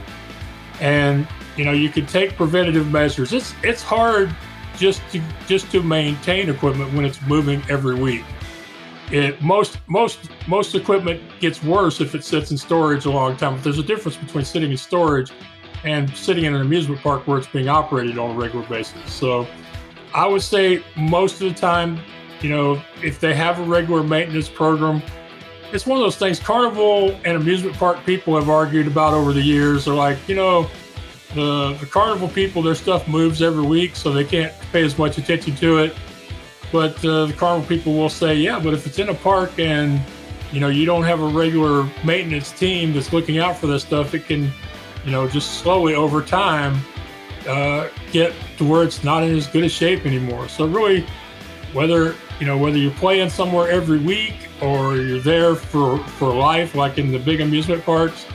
and 0.80 1.26
you 1.56 1.64
know 1.64 1.72
you 1.72 1.88
can 1.88 2.06
take 2.06 2.36
preventative 2.36 2.90
measures. 2.90 3.32
It's 3.32 3.54
it's 3.62 3.82
hard 3.82 4.34
just 4.76 5.02
to 5.12 5.22
just 5.46 5.70
to 5.72 5.82
maintain 5.82 6.48
equipment 6.48 6.92
when 6.94 7.04
it's 7.04 7.20
moving 7.22 7.62
every 7.68 7.94
week. 7.94 8.24
It 9.10 9.40
most 9.42 9.78
most 9.86 10.30
most 10.48 10.74
equipment 10.74 11.22
gets 11.40 11.62
worse 11.62 12.00
if 12.00 12.14
it 12.14 12.24
sits 12.24 12.50
in 12.50 12.58
storage 12.58 13.04
a 13.04 13.10
long 13.10 13.36
time. 13.36 13.54
But 13.54 13.64
there's 13.64 13.78
a 13.78 13.82
difference 13.82 14.16
between 14.16 14.44
sitting 14.44 14.70
in 14.70 14.76
storage 14.76 15.30
and 15.84 16.14
sitting 16.16 16.44
in 16.44 16.54
an 16.54 16.62
amusement 16.62 17.00
park 17.02 17.26
where 17.26 17.38
it's 17.38 17.46
being 17.46 17.68
operated 17.68 18.18
on 18.18 18.30
a 18.30 18.34
regular 18.34 18.66
basis. 18.66 19.12
So 19.12 19.46
I 20.14 20.26
would 20.26 20.42
say 20.42 20.82
most 20.96 21.42
of 21.42 21.52
the 21.52 21.54
time, 21.54 22.00
you 22.44 22.50
know, 22.50 22.82
if 23.02 23.18
they 23.20 23.34
have 23.34 23.58
a 23.58 23.62
regular 23.62 24.02
maintenance 24.02 24.48
program, 24.48 25.02
it's 25.72 25.86
one 25.86 25.98
of 25.98 26.04
those 26.04 26.16
things 26.16 26.38
Carnival 26.38 27.18
and 27.24 27.36
amusement 27.36 27.74
park 27.76 28.04
people 28.04 28.36
have 28.36 28.50
argued 28.50 28.86
about 28.86 29.14
over 29.14 29.32
the 29.32 29.40
years. 29.40 29.86
They're 29.86 29.94
like, 29.94 30.18
you 30.28 30.34
know, 30.34 30.68
the, 31.34 31.74
the 31.80 31.86
Carnival 31.86 32.28
people, 32.28 32.60
their 32.60 32.74
stuff 32.74 33.08
moves 33.08 33.40
every 33.40 33.64
week, 33.64 33.96
so 33.96 34.12
they 34.12 34.24
can't 34.24 34.52
pay 34.72 34.84
as 34.84 34.98
much 34.98 35.16
attention 35.16 35.56
to 35.56 35.78
it. 35.78 35.96
But 36.70 37.02
uh, 37.04 37.26
the 37.26 37.32
Carnival 37.32 37.66
people 37.66 37.94
will 37.94 38.10
say, 38.10 38.34
yeah, 38.34 38.60
but 38.60 38.74
if 38.74 38.86
it's 38.86 38.98
in 38.98 39.08
a 39.08 39.14
park 39.14 39.58
and 39.58 40.00
you 40.52 40.60
know 40.60 40.68
you 40.68 40.84
don't 40.84 41.02
have 41.02 41.20
a 41.20 41.26
regular 41.26 41.88
maintenance 42.04 42.52
team 42.52 42.92
that's 42.92 43.12
looking 43.12 43.38
out 43.38 43.56
for 43.56 43.66
this 43.66 43.82
stuff, 43.82 44.14
it 44.14 44.26
can 44.26 44.52
you 45.04 45.10
know, 45.10 45.28
just 45.28 45.60
slowly 45.60 45.94
over 45.94 46.22
time 46.22 46.80
uh, 47.48 47.88
get 48.10 48.32
to 48.58 48.64
where 48.64 48.82
it's 48.82 49.04
not 49.04 49.22
in 49.22 49.36
as 49.36 49.46
good 49.46 49.64
a 49.64 49.68
shape 49.68 50.06
anymore. 50.06 50.48
So 50.48 50.66
really, 50.66 51.06
whether 51.72 52.14
you 52.40 52.46
know 52.46 52.58
whether 52.58 52.76
you're 52.76 52.92
playing 52.92 53.30
somewhere 53.30 53.70
every 53.70 53.98
week 53.98 54.48
or 54.60 54.96
you're 54.96 55.20
there 55.20 55.54
for 55.54 55.98
for 55.98 56.34
life, 56.34 56.74
like 56.74 56.98
in 56.98 57.12
the 57.12 57.18
big 57.18 57.40
amusement 57.40 57.84
parks, 57.84 58.26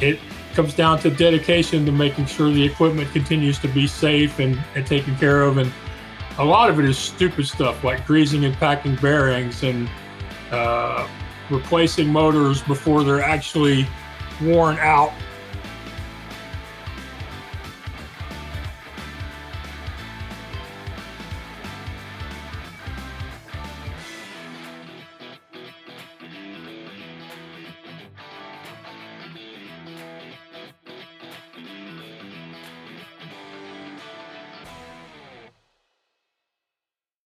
it 0.00 0.18
comes 0.54 0.74
down 0.74 0.98
to 1.00 1.10
dedication 1.10 1.84
to 1.84 1.92
making 1.92 2.26
sure 2.26 2.50
the 2.50 2.62
equipment 2.62 3.10
continues 3.12 3.58
to 3.58 3.68
be 3.68 3.86
safe 3.86 4.38
and, 4.38 4.62
and 4.74 4.86
taken 4.86 5.16
care 5.16 5.42
of. 5.42 5.58
And 5.58 5.72
a 6.38 6.44
lot 6.44 6.70
of 6.70 6.78
it 6.78 6.84
is 6.84 6.96
stupid 6.96 7.46
stuff 7.46 7.82
like 7.82 8.06
greasing 8.06 8.44
and 8.44 8.54
packing 8.54 8.96
bearings 8.96 9.62
and 9.64 9.90
uh, 10.50 11.08
replacing 11.50 12.08
motors 12.08 12.62
before 12.62 13.02
they're 13.02 13.22
actually 13.22 13.86
worn 14.42 14.76
out 14.78 15.12